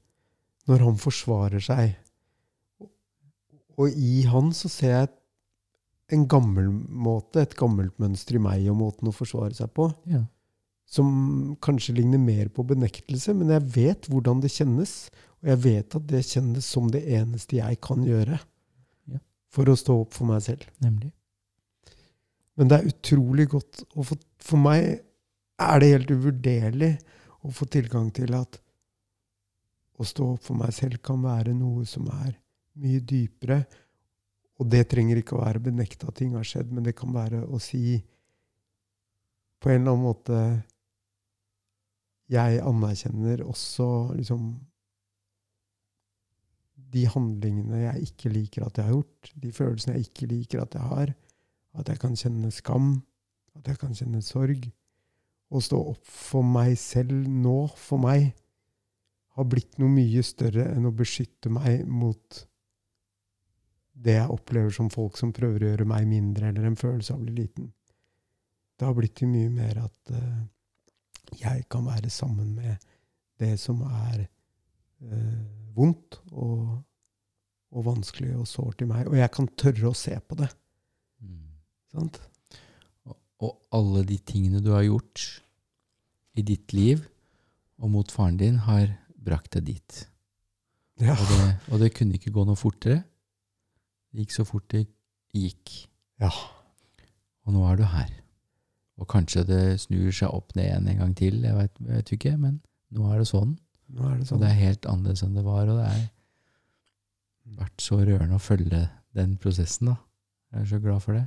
[0.68, 1.96] når han forsvarer seg.
[3.80, 5.10] Og i han så ser jeg
[6.14, 10.26] en gammel måte, et gammelt mønster i meg og måten å forsvare seg på, Ja.
[10.86, 15.10] som kanskje ligner mer på benektelse, men jeg vet hvordan det kjennes.
[15.42, 18.40] Og jeg vet at det kjennes som det eneste jeg kan gjøre
[19.08, 19.18] Ja.
[19.50, 20.62] for å stå opp for meg selv.
[20.82, 21.12] Nemlig.
[22.60, 24.90] Men det er utrolig godt å få For meg
[25.64, 26.92] er det helt uvurderlig
[27.48, 28.58] å få tilgang til at
[30.00, 32.34] å stå opp for meg selv kan være noe som er
[32.82, 33.62] mye dypere.
[34.60, 37.44] Og det trenger ikke å være benekta at ting har skjedd, men det kan være
[37.46, 38.02] å si
[39.64, 40.44] på en eller annen måte
[42.34, 43.86] Jeg anerkjenner også
[44.18, 44.54] liksom
[46.94, 50.78] de handlingene jeg ikke liker at jeg har gjort, de følelsene jeg ikke liker at
[50.78, 51.14] jeg har.
[51.74, 52.96] At jeg kan kjenne skam,
[53.58, 54.66] at jeg kan kjenne sorg.
[55.54, 58.32] Å stå opp for meg selv nå, for meg,
[59.34, 62.44] har blitt noe mye større enn å beskytte meg mot
[63.94, 67.22] det jeg opplever som folk som prøver å gjøre meg mindre, eller en følelse av
[67.22, 67.70] å bli liten.
[68.78, 70.42] Det har blitt til mye mer at uh,
[71.38, 72.82] jeg kan være sammen med
[73.42, 75.44] det som er uh,
[75.78, 76.82] vondt og,
[77.74, 79.08] og vanskelig og sårt i meg.
[79.10, 80.50] Og jeg kan tørre å se på det.
[81.94, 82.00] Mm.
[82.00, 82.20] Sant?
[83.08, 85.24] Og, og alle de tingene du har gjort
[86.34, 87.04] i ditt liv
[87.84, 88.88] og mot faren din, har
[89.24, 90.00] brakt deg dit.
[91.02, 91.14] Ja.
[91.18, 93.02] Og det, og det kunne ikke gå noe fortere.
[94.14, 94.86] Det gikk så fort det
[95.36, 95.74] gikk.
[96.22, 96.30] Ja.
[97.44, 98.12] Og nå er du her.
[99.02, 102.12] Og kanskje det snur seg opp ned igjen en gang til, jeg vet, jeg vet
[102.16, 102.60] ikke, men
[102.94, 103.56] nå er det sånn.
[103.94, 104.44] Nå er det Og sånn.
[104.46, 106.04] det er helt annerledes enn det var, og det har
[107.64, 108.84] vært så rørende å følge
[109.18, 109.90] den prosessen.
[109.92, 109.98] da.
[110.54, 111.26] Jeg er så glad for det.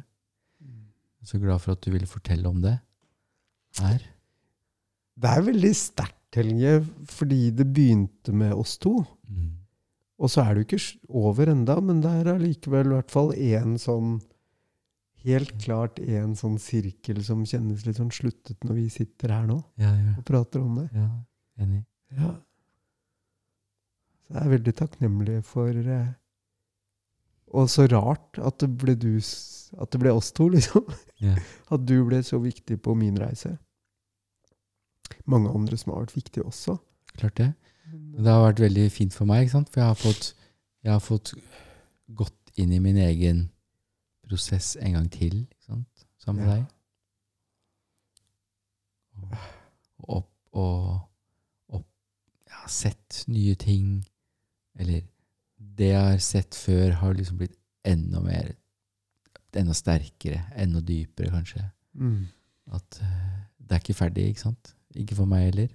[1.26, 2.76] Så glad for at du ville fortelle om det
[3.80, 4.04] her.
[5.16, 6.78] Det er veldig sterkt, Helge,
[7.08, 8.98] fordi det begynte med oss to.
[9.26, 9.54] Mm.
[10.20, 13.32] Og så er det jo ikke over enda, men det er allikevel i hvert fall
[13.36, 14.18] én sånn
[15.26, 19.56] Helt klart en sånn sirkel som kjennes litt sånn sluttet når vi sitter her nå
[19.82, 20.84] Ja, ja, og prater om det.
[20.94, 21.06] ja,
[21.64, 21.80] enig.
[22.14, 22.28] Ja.
[24.22, 26.12] Så jeg er veldig takknemlig for eh,
[27.54, 29.20] Og så rart at det ble du
[29.80, 30.84] At det ble oss to, liksom.
[31.22, 31.38] Yeah.
[31.70, 33.56] At du ble så viktig på min reise.
[35.26, 36.76] Mange andre som har vært viktige også.
[37.18, 37.48] Klart det.
[38.18, 40.32] Det har vært veldig fint for meg, for jeg har fått,
[40.82, 41.34] jeg har fått
[42.14, 43.44] gått inn i min egen
[44.26, 46.06] prosess en gang til, ikke sant?
[46.22, 46.56] sammen med Ja.
[46.56, 46.66] deg.
[49.98, 51.86] Og opp og opp,
[52.46, 54.04] jeg har sett nye ting,
[54.78, 55.02] eller
[55.76, 58.52] det jeg har sett før, har liksom blitt enda mer,
[59.56, 61.62] enda sterkere, enda dypere kanskje.
[61.96, 62.26] Mm.
[62.76, 63.26] At eh,
[63.66, 64.72] det er ikke ferdig, ikke sant?
[64.96, 65.70] Ikke for meg heller.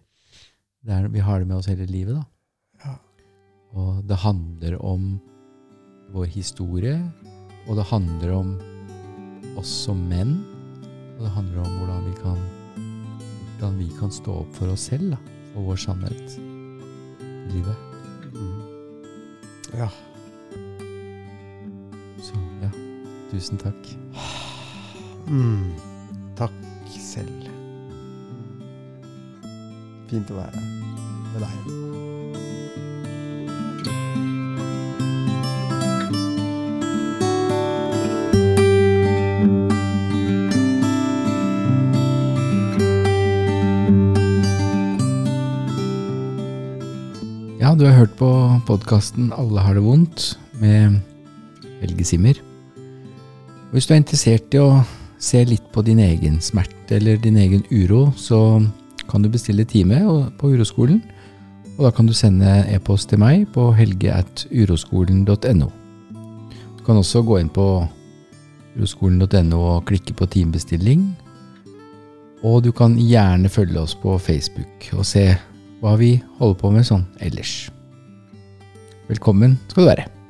[0.88, 2.26] er, vi har det med oss hele livet, da.
[2.86, 2.96] Ja.
[3.78, 5.14] Og det handler om
[6.12, 6.98] vår historie,
[7.68, 8.56] og det handler om
[9.60, 10.42] oss som menn.
[11.18, 12.42] Og det handler om hvordan vi kan,
[13.54, 15.22] hvordan vi kan stå opp for oss selv, da,
[15.56, 17.91] og vår sannhet i livet.
[19.78, 19.90] Ja.
[22.22, 22.70] Så ja,
[23.32, 23.96] tusen takk.
[25.28, 25.72] Mm.
[26.36, 26.52] Takk
[27.00, 27.48] selv.
[30.12, 30.66] Fint å være
[31.32, 32.21] med deg.
[47.82, 48.28] Du har hørt på
[48.68, 51.00] podkasten 'Alle har det vondt' med
[51.82, 52.34] Helge Simmer.
[53.72, 54.84] Hvis du er interessert i å
[55.18, 58.62] se litt på din egen smerte eller din egen uro, så
[59.10, 61.02] kan du bestille time på Uroskolen.
[61.80, 65.72] Og da kan du sende e-post til meg på helge.uroskolen.no.
[66.78, 67.88] Du kan også gå inn på
[68.78, 71.18] uroskolen.no og klikke på timebestilling.
[72.44, 75.36] Og du kan gjerne følge oss på Facebook og se
[75.82, 77.70] hva vi holder på med sånn ellers.
[79.10, 80.21] Velkommen skal du være.